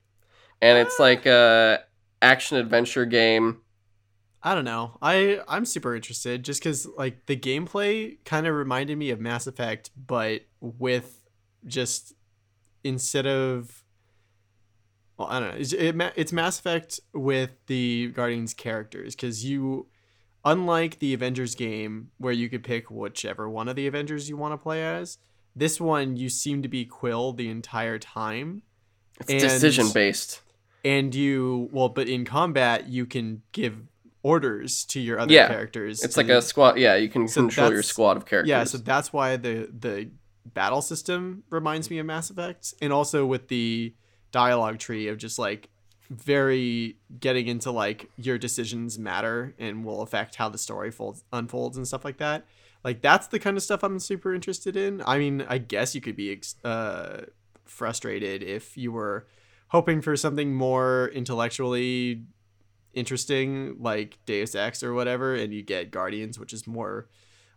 [0.61, 1.03] and it's ah.
[1.03, 1.83] like a
[2.21, 3.61] action adventure game.
[4.41, 4.97] I don't know.
[5.01, 9.47] I I'm super interested just because like the gameplay kind of reminded me of Mass
[9.47, 11.23] Effect, but with
[11.65, 12.13] just
[12.83, 13.82] instead of
[15.23, 15.57] well, I don't know.
[15.59, 19.87] It's, it, it's Mass Effect with the Guardians characters because you,
[20.45, 24.53] unlike the Avengers game where you could pick whichever one of the Avengers you want
[24.53, 25.17] to play as,
[25.55, 28.63] this one you seem to be Quill the entire time
[29.19, 30.41] It's And- decision based.
[30.83, 33.77] and you well but in combat you can give
[34.23, 36.77] orders to your other Yeah, characters It's and- like a squad.
[36.79, 38.49] Yeah, you can So control your squad of characters.
[38.49, 40.09] yeah so that's why the the
[40.45, 43.93] battle system reminds me of mass effect and also with the
[44.33, 45.69] dialogue tree of just like
[46.09, 51.77] very getting into like your decisions matter and will affect how the story folds, unfolds
[51.77, 52.45] and stuff like that
[52.83, 56.01] like that's the kind of stuff i'm super interested in i mean i guess you
[56.01, 57.21] could be uh
[57.63, 59.25] frustrated if you were
[59.69, 62.25] hoping for something more intellectually
[62.93, 67.07] interesting like deus ex or whatever and you get guardians which is more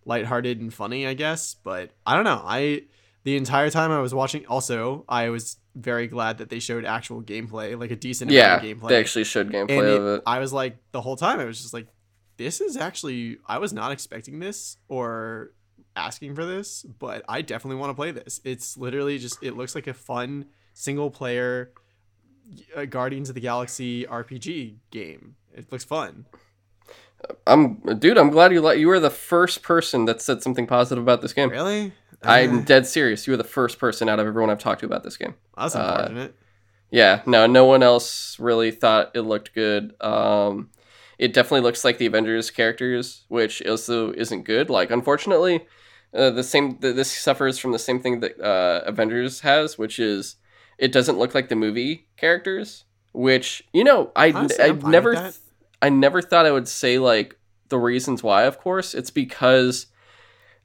[0.07, 1.55] lighthearted and funny, I guess.
[1.55, 2.43] But I don't know.
[2.45, 2.85] I
[3.27, 7.23] the entire time I was watching, also I was very glad that they showed actual
[7.23, 8.89] gameplay, like a decent yeah, amount of gameplay.
[8.91, 10.23] they actually showed gameplay and of it, it.
[10.25, 11.89] I was like the whole time I was just like,
[12.37, 15.51] this is actually I was not expecting this or
[15.97, 18.41] asking for this, but I definitely want to play this.
[18.45, 21.73] It's literally just it looks like a fun single player
[22.77, 25.35] uh, Guardians of the Galaxy RPG game.
[25.53, 26.27] It looks fun.
[27.45, 28.19] I'm, dude.
[28.19, 28.79] I'm glad you let.
[28.79, 31.51] You were the first person that said something positive about this game.
[31.51, 31.93] Really?
[32.23, 33.27] I'm Uh, dead serious.
[33.27, 35.35] You were the first person out of everyone I've talked to about this game.
[35.57, 36.29] that's uh.
[36.91, 39.95] Yeah, no, no one else really thought it looked good.
[40.01, 40.71] Um,
[41.19, 44.71] it definitely looks like the Avengers characters, which also isn't good.
[44.71, 45.67] Like, unfortunately,
[46.15, 49.99] uh, the same th- this suffers from the same thing that uh, Avengers has, which
[49.99, 50.37] is
[50.79, 52.85] it doesn't look like the movie characters.
[53.13, 55.35] Which you know, I Honestly, I I'm never th-
[55.83, 57.37] I never thought I would say like
[57.69, 58.45] the reasons why.
[58.45, 59.87] Of course, it's because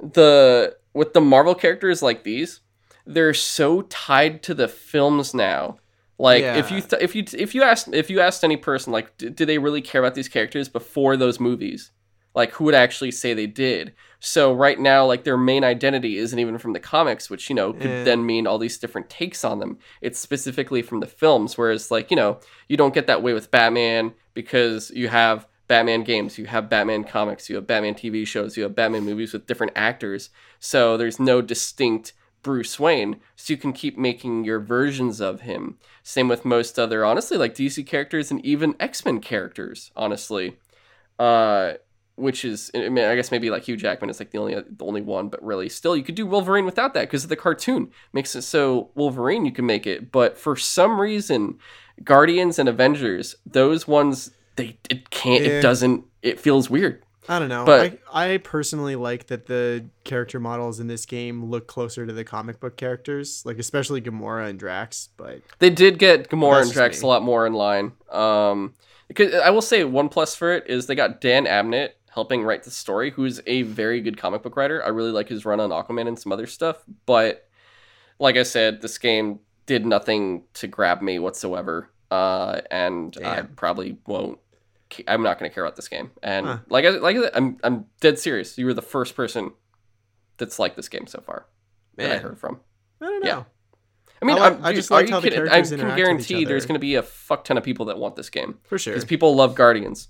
[0.02, 2.62] the with the Marvel characters like these,
[3.06, 5.78] they're so tied to the films now.
[6.18, 9.18] Like if you th- if you if you asked if you asked any person like
[9.18, 11.92] d- do they really care about these characters before those movies?
[12.36, 13.94] Like who would actually say they did?
[14.20, 17.74] So right now like their main identity isn't even from the comics, which you know
[17.74, 18.04] could Yeah.
[18.04, 19.80] then mean all these different takes on them.
[20.02, 22.40] It's specifically from the films whereas like, you know,
[22.70, 27.06] you don't get that way with Batman because you have Batman games, you have Batman
[27.06, 30.30] comics, you have Batman TV shows, you have Batman movies with different actors.
[30.60, 32.12] So there's no distinct
[32.44, 35.78] Bruce Wayne, so you can keep making your versions of him.
[36.04, 40.58] Same with most other, honestly, like DC characters and even X Men characters, honestly.
[41.18, 41.76] Uh,
[42.18, 44.86] which is, I mean, I guess maybe like Hugh Jackman is like the only the
[44.86, 48.36] only one, but really, still, you could do Wolverine without that because the cartoon makes
[48.36, 50.12] it so Wolverine you can make it.
[50.12, 51.60] But for some reason,
[52.04, 55.50] Guardians and Avengers, those ones, they it can't, Yeah.
[55.52, 57.04] it doesn't, it feels weird.
[57.30, 57.66] I don't know.
[57.66, 62.12] But- I, I personally like that the character models in this game look closer to
[62.14, 65.10] the comic book characters, like especially Gamora and Drax.
[65.18, 67.06] But They did get Gamora and Drax me.
[67.06, 67.94] a lot more in line.
[68.10, 68.74] Um,
[69.08, 72.64] because I will say one plus for it is they got Dan Abnett helping write
[72.64, 74.84] the story, who's a very good comic book writer.
[74.84, 76.84] I really like his run on Aquaman and some other stuff.
[77.06, 77.48] But
[78.20, 81.90] like I said, this game did nothing to grab me whatsoever.
[82.12, 84.38] Uh, and I probably won't.
[85.08, 86.12] I'm not going to care about this game.
[86.22, 86.58] And Huh.
[86.70, 88.58] like I like I'm I'm dead serious.
[88.58, 89.54] You were the first person
[90.38, 91.46] that's liked this game so far
[91.96, 92.60] that I heard from.
[93.00, 93.30] I don't know.
[93.30, 93.44] Yeah.
[94.22, 95.40] I mean, I like- I'm- I just are liked you the kidding?
[95.48, 97.86] I can interact with each guarantee there's going to be a fuck ton of people
[97.86, 98.94] that want this game for sure.
[98.94, 100.10] because people love Guardians.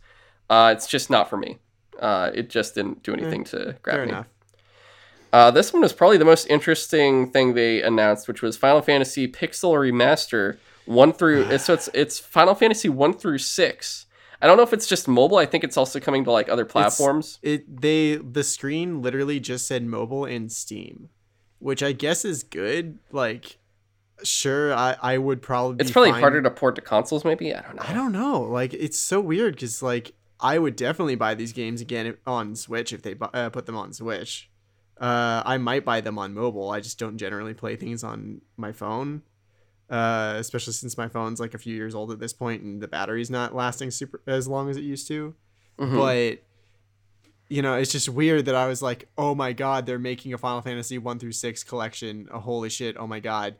[0.50, 1.60] Uh, it's just not for me.
[2.00, 4.10] Uh, it just didn't do anything to grab Fair me.
[4.12, 4.28] enough.
[5.32, 9.28] Uh, this one was probably the most interesting thing they announced, which was Final Fantasy
[9.30, 10.58] Pixel Remaster
[10.92, 11.58] one through.
[11.60, 14.06] so it's it's Final Fantasy one through six.
[14.42, 15.38] I don't know if it's just mobile.
[15.38, 17.40] I think it's also coming to like other platforms.
[17.44, 21.10] It they the screen literally just said mobile and Steam,
[21.60, 22.98] which I guess is good.
[23.12, 23.60] Like,
[24.24, 25.78] sure, I I would probably.
[25.80, 27.24] it's probably fine- harder to port to consoles.
[27.24, 27.84] Maybe I don't know.
[27.88, 28.42] I don't know.
[28.42, 32.92] Like, it's so weird because like I would definitely buy these games again on Switch
[32.94, 34.50] if they uh, put them on Switch.
[35.00, 36.70] Uh, I might buy them on mobile.
[36.72, 39.22] I just don't generally play things on my phone.
[39.92, 42.88] Uh, especially since my phone's like a few years old at this point and the
[42.88, 45.36] battery's not lasting super as long as it used to.
[45.78, 45.98] Mhm.
[45.98, 46.44] But
[47.50, 50.38] you know, it's just weird that I was like, "Oh my god, they're making a
[50.38, 52.30] Final Fantasy 1 through 6 collection.
[52.32, 52.96] Oh holy shit.
[52.98, 53.56] Oh my god."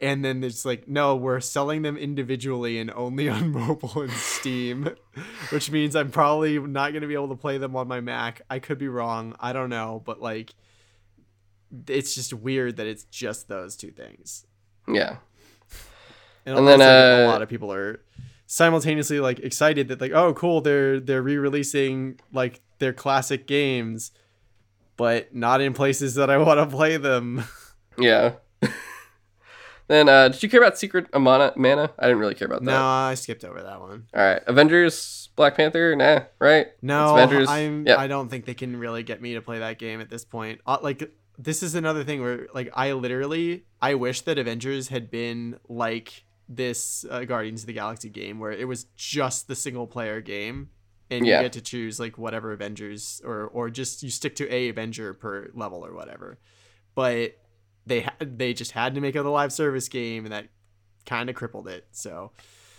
[0.00, 4.88] And then it's like, "No, we're selling them individually and only on mobile and Steam."
[5.50, 8.42] Which means I'm probably not going to be able to play them on my Mac.
[8.50, 9.36] I could be wrong.
[9.38, 10.52] I don't know, but like
[11.86, 14.46] it's just weird that it's just those two things.
[14.88, 15.18] yeah.
[16.46, 18.00] And, And then, a uh, lot of people are
[18.46, 24.10] simultaneously like excited that like, oh cool, they're they're re-releasing like their classic games,
[24.96, 27.44] but not in places that I want to play them.
[27.98, 28.34] Yeah.
[29.88, 31.76] then uh, did you care about Secret Amana Mana?
[31.76, 31.90] Mana?
[31.98, 32.70] I didn't really care about that.
[32.70, 34.06] no, I skipped over that one.
[34.14, 36.68] All right, Avengers, Black Panther, nah, right?
[36.80, 37.48] No, It's Avengers.
[37.50, 37.86] I'm.
[37.86, 37.98] Yep.
[37.98, 40.60] I don't think they can really get me to play that game at this point.
[40.66, 45.10] Uh, like, this is another thing where, like, I literally, I wish that Avengers had
[45.10, 49.86] been like this uh, Guardians of the Galaxy game, where it was just the single
[49.86, 50.70] player game,
[51.10, 51.38] and Yeah.
[51.38, 55.14] you get to choose like whatever Avengers, or or just you stick to a Avenger
[55.14, 56.38] per level or whatever.
[56.94, 57.36] But
[57.86, 60.48] they had they just had to make it a live service game, and that
[61.06, 61.86] kind of crippled it.
[61.92, 62.32] So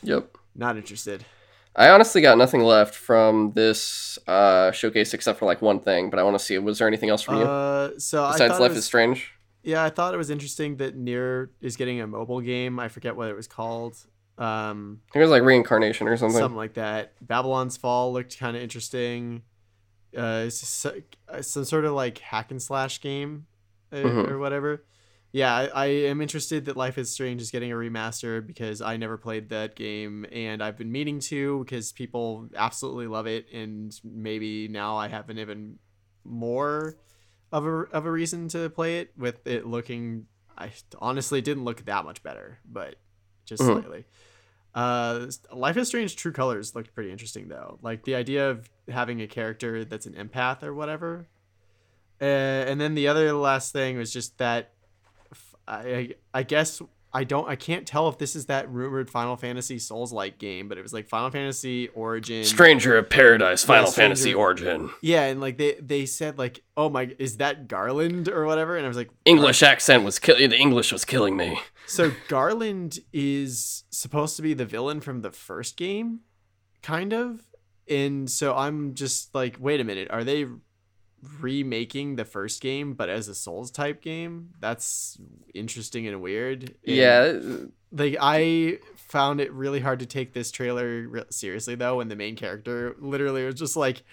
[0.03, 0.37] Yep.
[0.55, 1.25] not interested.
[1.73, 6.19] I honestly got nothing left from this uh, showcase except for like one thing, but
[6.19, 6.57] I want to see.
[6.59, 9.31] Was there anything else from you Uh, so besides Life was- is Strange?
[9.63, 12.79] Yeah, I thought it was interesting that Nier is getting a mobile game.
[12.79, 13.95] I forget what it was called.
[14.37, 16.39] Um, it was like reincarnation or something.
[16.39, 17.13] something like that.
[17.25, 19.43] Babylon's Fall looked kind of interesting.
[20.17, 23.45] Uh, uh, some sort of like hack and slash game
[23.93, 24.29] uh, Mhm.
[24.31, 24.83] or whatever.
[25.33, 28.97] Yeah, I, I am interested that Life is Strange is getting a remaster because I
[28.97, 33.97] never played that game and I've been meaning to because people absolutely love it and
[34.03, 35.79] maybe now I have an even
[36.25, 36.97] more
[37.51, 40.27] of a of a reason to play it with it looking
[40.57, 42.95] I honestly didn't look that much better, but
[43.45, 43.65] just Mhm.
[43.81, 44.05] slightly.
[44.73, 47.79] Uh, Life is Strange True Colors looked pretty interesting though.
[47.81, 51.27] Like the idea of having a character that's an empath or whatever.
[52.21, 54.73] Uh, and then the other last thing was just that
[55.31, 56.81] f- I I guess
[57.13, 60.69] I don't I can't tell if this is that rumored Final Fantasy Souls like game,
[60.69, 62.45] but it was like Final Fantasy Origin.
[62.45, 64.89] Stranger of Paradise, Final Stranger- Fantasy Origin.
[65.01, 68.85] Yeah, and like they they said like, "Oh my, is that Garland or whatever?" And
[68.85, 71.59] I was like, English accent was killing the English was killing me.
[71.85, 76.21] So Garland is supposed to be the villain from the first game,
[76.81, 77.41] kind of.
[77.89, 80.45] And so I'm just like, wait a minute, are they
[81.39, 84.49] remaking the first game but as a Souls type game?
[84.59, 85.17] That's
[85.53, 86.75] interesting and weird.
[86.85, 87.33] And, Yeah,
[87.91, 92.15] Like I found it really hard to take this trailer re- seriously though when the
[92.15, 94.03] main character literally was just like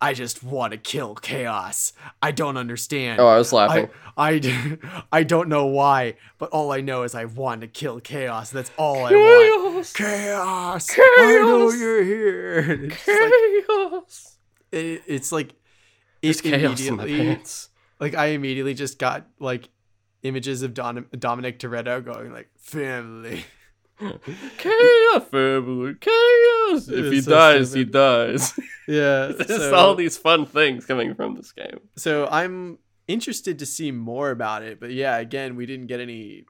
[0.00, 1.94] I just want to kill chaos.
[2.20, 3.18] I don't understand.
[3.18, 3.88] oh, I was laughing.
[4.16, 4.78] I, I,
[5.20, 8.50] I don't know why, but all I know is I want to kill chaos.
[8.50, 9.86] That's all I want.
[9.86, 10.90] Chaos, Chaos!
[10.98, 11.80] I know Chaos!
[11.80, 12.90] you're here.
[12.92, 14.36] It's like, chaos.
[14.72, 15.54] it, it's like
[16.22, 17.68] There's chaos in my pants.
[18.00, 19.68] Like I immediately just got like
[20.22, 23.44] images of Don, Dominic Toretto going like family.
[23.98, 26.86] Chaos, family, chaos.
[26.86, 28.58] If he so dies, he dies.
[28.88, 29.32] Yeah.
[29.38, 31.80] There's so, all these fun things coming from this game.
[31.96, 32.78] so I'm
[33.08, 36.44] interested to see more about it, but yeah, again, we didn't get any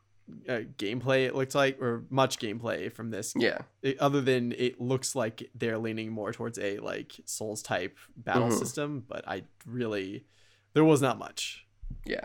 [0.49, 1.27] uh, gameplay.
[1.27, 5.51] It looks like, or much gameplay from this Yeah, it, other than it looks like
[5.55, 8.59] they're leaning more towards a like souls type battle Mhm.
[8.59, 10.25] system but i really
[10.75, 11.67] there was not much
[12.05, 12.25] yeah.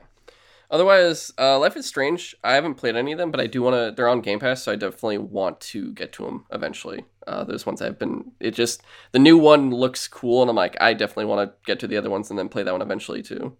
[0.69, 2.34] Otherwise, uh, Life is Strange.
[2.45, 3.94] I haven't played any of them, but I do want to.
[3.94, 7.03] They're on Game Pass, so I definitely want to get to them eventually.
[7.28, 8.32] Uh, those ones I've been.
[8.40, 11.80] It just the new one looks cool, and I'm like, I definitely want to get
[11.82, 13.57] to the other ones and then play that one eventually too.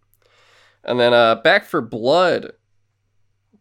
[0.86, 2.54] And then uh, Back 4 Blood.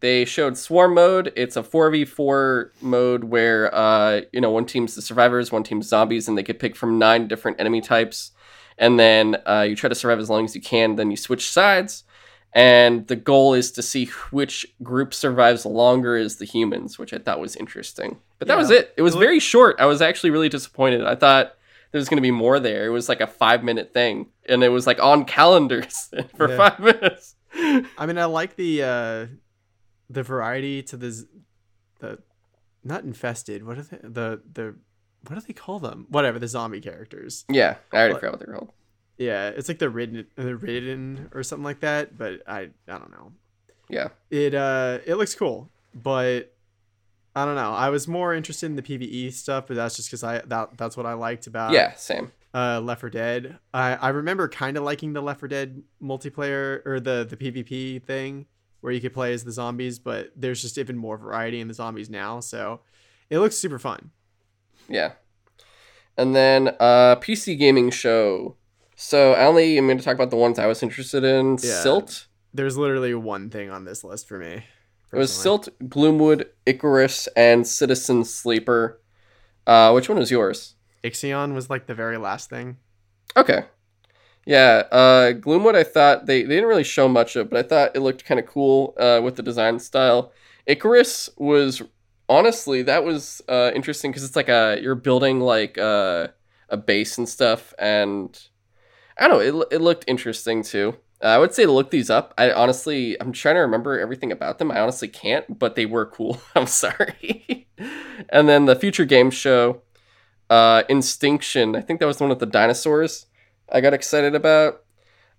[0.01, 1.31] They showed Swarm mode.
[1.35, 6.27] It's a 4v4 mode where uh, you know one team's the survivors, one team's zombies,
[6.27, 8.31] and they could pick from nine different enemy types.
[8.77, 10.95] And then uh, you try to survive as long as you can.
[10.95, 12.03] Then you switch sides,
[12.51, 17.19] and the goal is to see which group survives longer as the humans, which I
[17.19, 18.17] thought was interesting.
[18.39, 18.59] But that Yeah.
[18.59, 18.93] was it.
[18.97, 19.75] It was very short.
[19.79, 21.05] I was actually really disappointed.
[21.05, 21.53] I thought
[21.91, 22.85] there was going to be more there.
[22.87, 26.57] It was like a five minute thing, and it was like on calendars for Yeah.
[26.57, 27.35] five minutes.
[27.53, 29.25] I mean, I like the uh
[30.11, 31.25] the variety to the
[31.99, 32.19] the
[32.83, 33.65] not infested.
[33.65, 33.97] What are they?
[34.01, 34.75] The the
[35.27, 36.07] what do they call them?
[36.09, 37.45] Whatever the zombie characters.
[37.49, 38.71] yeah, I already But- forgot what they're called.
[39.17, 42.17] Yeah, it's like the ridden the ridden or something like that.
[42.17, 43.31] But I I don't know.
[43.87, 46.53] Yeah, It uh it looks cool, but
[47.35, 47.71] I don't know.
[47.73, 50.97] I was more interested in the PVE stuff, but that's just because I that that's
[50.97, 52.31] what I liked about yeah, same.
[52.53, 53.59] uh Left 4 Dead.
[53.73, 58.01] I I remember kind of liking the Left 4 Dead multiplayer or the the PvP
[58.03, 58.47] thing
[58.81, 61.73] where you could play as the zombies, but there's just even more variety in the
[61.73, 62.81] zombies now, so
[63.29, 64.11] it looks super fun.
[64.89, 65.13] Yeah.
[66.17, 68.57] And then uh PC gaming show.
[68.95, 71.57] So I only am going to talk about the ones I was interested in.
[71.61, 71.81] Yeah.
[71.81, 72.27] Silt.
[72.53, 74.65] There's literally one thing on this list for me.
[75.11, 75.33] It was.
[75.33, 79.01] Silt, Gloomwood, Icarus, and Citizen Sleeper.
[79.65, 80.75] Uh, which one was yours?
[81.03, 82.77] Ixion was like the very last thing.
[83.35, 83.65] Okay.
[84.45, 87.95] Yeah, uh, Gloomwood, I thought they, they didn't really show much of, but I thought
[87.95, 90.31] it looked kind of cool uh, with the design style.
[90.65, 91.81] Icarus was
[92.27, 96.27] honestly that was uh, interesting because it's like a you're building like uh,
[96.69, 98.39] a base and stuff, and
[99.17, 100.95] I don't know, it, it looked interesting too.
[101.23, 102.33] Uh, I would say to look these up.
[102.37, 104.71] I honestly, I'm trying to remember everything about them.
[104.71, 106.41] I honestly can't, but they were cool.
[106.55, 107.67] I'm sorry.
[108.29, 109.81] and then the future game show,
[110.49, 111.75] uh, Instinction.
[111.75, 113.27] I think that was the one with the dinosaurs.
[113.71, 114.83] I got excited about.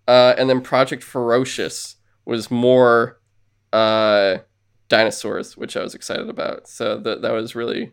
[0.08, 3.20] Uh, and then Project Ferocious was more
[3.72, 4.38] uh,
[4.88, 6.68] dinosaurs, which I was excited about.
[6.68, 7.92] So that that was really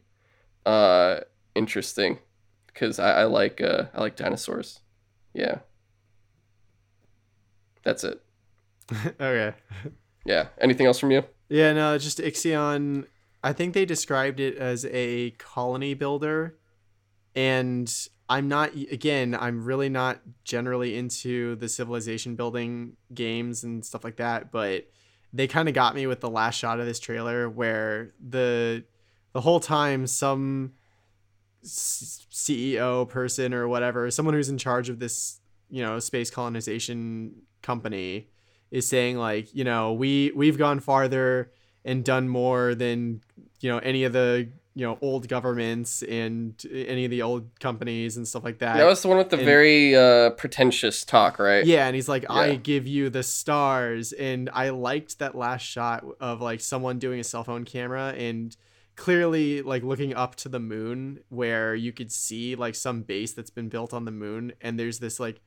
[0.65, 1.19] uh,
[1.55, 2.19] interesting
[2.67, 4.79] because I, I like uh, I like dinosaurs.
[5.33, 5.59] Yeah,
[7.83, 8.23] that's it.
[9.19, 9.53] okay.
[10.25, 10.47] Yeah.
[10.59, 11.23] Anything else from you?
[11.49, 13.05] Yeah, no, just Ixion.
[13.43, 16.57] I think they described it as a colony builder.
[17.35, 17.91] And
[18.29, 24.17] I'm not, again, I'm really not generally into the civilization building games and stuff like
[24.17, 24.87] that, but
[25.33, 28.83] they kind of got me with the last shot of this trailer where the
[29.33, 30.73] the whole time some
[31.63, 35.39] CEO person or whatever, someone who's in charge of this,
[35.69, 38.29] you know, space colonization company
[38.71, 41.51] is saying like, you know, we we've gone farther
[41.85, 43.21] and done more than,
[43.61, 48.15] you know, any of the, you know, old governments and any of the old companies
[48.17, 48.77] and stuff like that.
[48.77, 51.65] That was the one with the and- very uh, pretentious talk, right?
[51.65, 54.13] Yeah, and he's like, I give you the stars.
[54.13, 58.55] And I liked that last shot of like someone doing a cell phone camera and
[58.95, 63.49] clearly like looking up to the moon where you could see like some base that's
[63.49, 64.53] been built on the moon.
[64.61, 65.41] And there's this like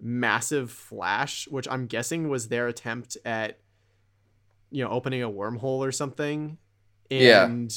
[0.00, 3.58] massive flash, which I'm guessing was their attempt at,
[4.70, 6.58] you know, opening a wormhole or something.
[7.10, 7.44] Yeah.
[7.44, 7.76] And,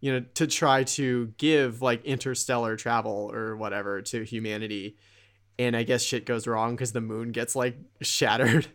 [0.00, 4.96] you know, to try to give like interstellar travel or whatever to humanity
[5.58, 8.68] and I guess shit goes wrong because the moon gets like shattered.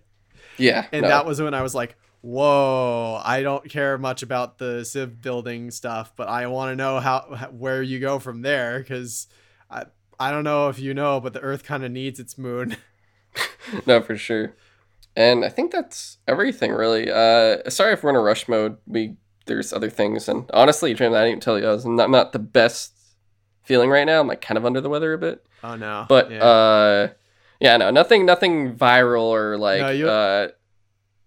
[0.57, 0.85] Yeah.
[0.91, 1.07] And no.
[1.07, 3.21] that was when I was like, "Whoa!
[3.23, 7.49] I don't care much about the civ building stuff, but I want to know how
[7.51, 9.27] where you go from there because
[9.69, 9.85] I
[10.19, 12.75] I don't know if you know, but the Earth kind of needs its moon."
[13.87, 14.53] no, for sure.
[15.15, 17.09] And I think that's everything, really.
[17.11, 18.77] Uh, sorry if we're in a rush mode.
[18.87, 19.15] We
[19.45, 22.39] there's other things, and honestly, Jim, I didn't tell you, I was not not the
[22.39, 22.93] best
[23.61, 24.21] feeling right now.
[24.21, 26.05] I'm like kind of under the weather a bit, oh no!
[26.09, 26.43] but yeah.
[26.43, 27.07] uh,
[27.59, 30.47] yeah, no, nothing, nothing viral or like No, you- uh,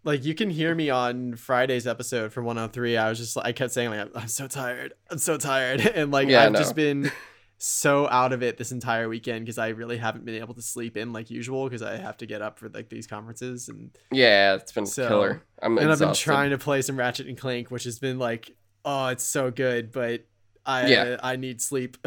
[0.04, 2.96] like you can hear me on Friday's episode for 103.
[2.96, 4.94] I was just I kept saying like I'm, I'm so tired.
[5.10, 5.80] I'm so tired.
[5.94, 6.58] And like Yeah, I've know.
[6.58, 7.10] just been
[7.58, 10.96] so out of it this entire weekend because I really haven't been able to sleep
[10.96, 14.54] in like usual because I have to get up for like these conferences and yeah,
[14.54, 15.42] it's been So- killer.
[15.62, 18.54] I'm and I've been trying to play some Ratchet and Clank, which has been like,
[18.84, 20.26] oh, it's so good, but
[20.66, 21.16] I Yeah.
[21.22, 21.96] I need sleep.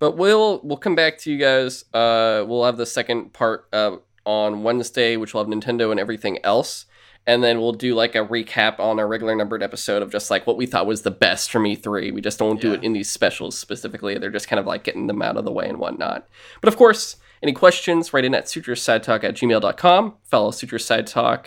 [0.00, 1.84] But we'll we'll come back to you guys.
[1.94, 3.96] Uh, we'll have the second part uh,
[4.26, 6.84] on Wednesday, which will have Nintendo and everything else,
[7.26, 10.46] and then we'll do like a recap on our regular numbered episode of just like
[10.46, 12.12] what we thought was the best from E3.
[12.12, 14.18] We just don't do it in these specials specifically.
[14.18, 16.28] They're just kind of like getting them out of the way and whatnot.
[16.60, 20.14] But of course, any questions, write in at sutrosidetalk at gmail.com.
[20.24, 21.46] Follow Sutro Sidetalk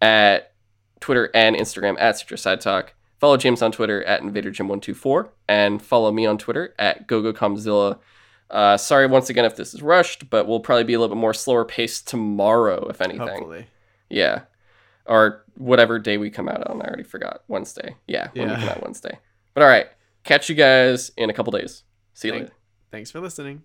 [0.00, 0.52] at
[1.00, 2.88] Twitter and Instagram at Sutro Sidetalk.
[3.18, 7.98] Follow James on Twitter at InvaderJim124 and follow me on Twitter at GoGoKamzilla.
[8.50, 11.20] Uh, sorry once again if this is rushed, but we'll probably be a little bit
[11.20, 13.26] more slower paced tomorrow, if anything.
[13.26, 13.66] Hopefully,
[14.08, 14.42] Yeah.
[15.08, 16.82] Or whatever day we come out on.
[16.82, 17.42] I already forgot.
[17.48, 17.96] Wednesday.
[18.06, 18.60] Yeah, when we Yeah.
[18.60, 19.18] come out Wednesday.
[19.54, 19.88] But all right.
[20.24, 21.84] Catch you guys in a couple days.
[22.12, 22.54] See you Thank- later.
[22.90, 23.62] thanks for listening.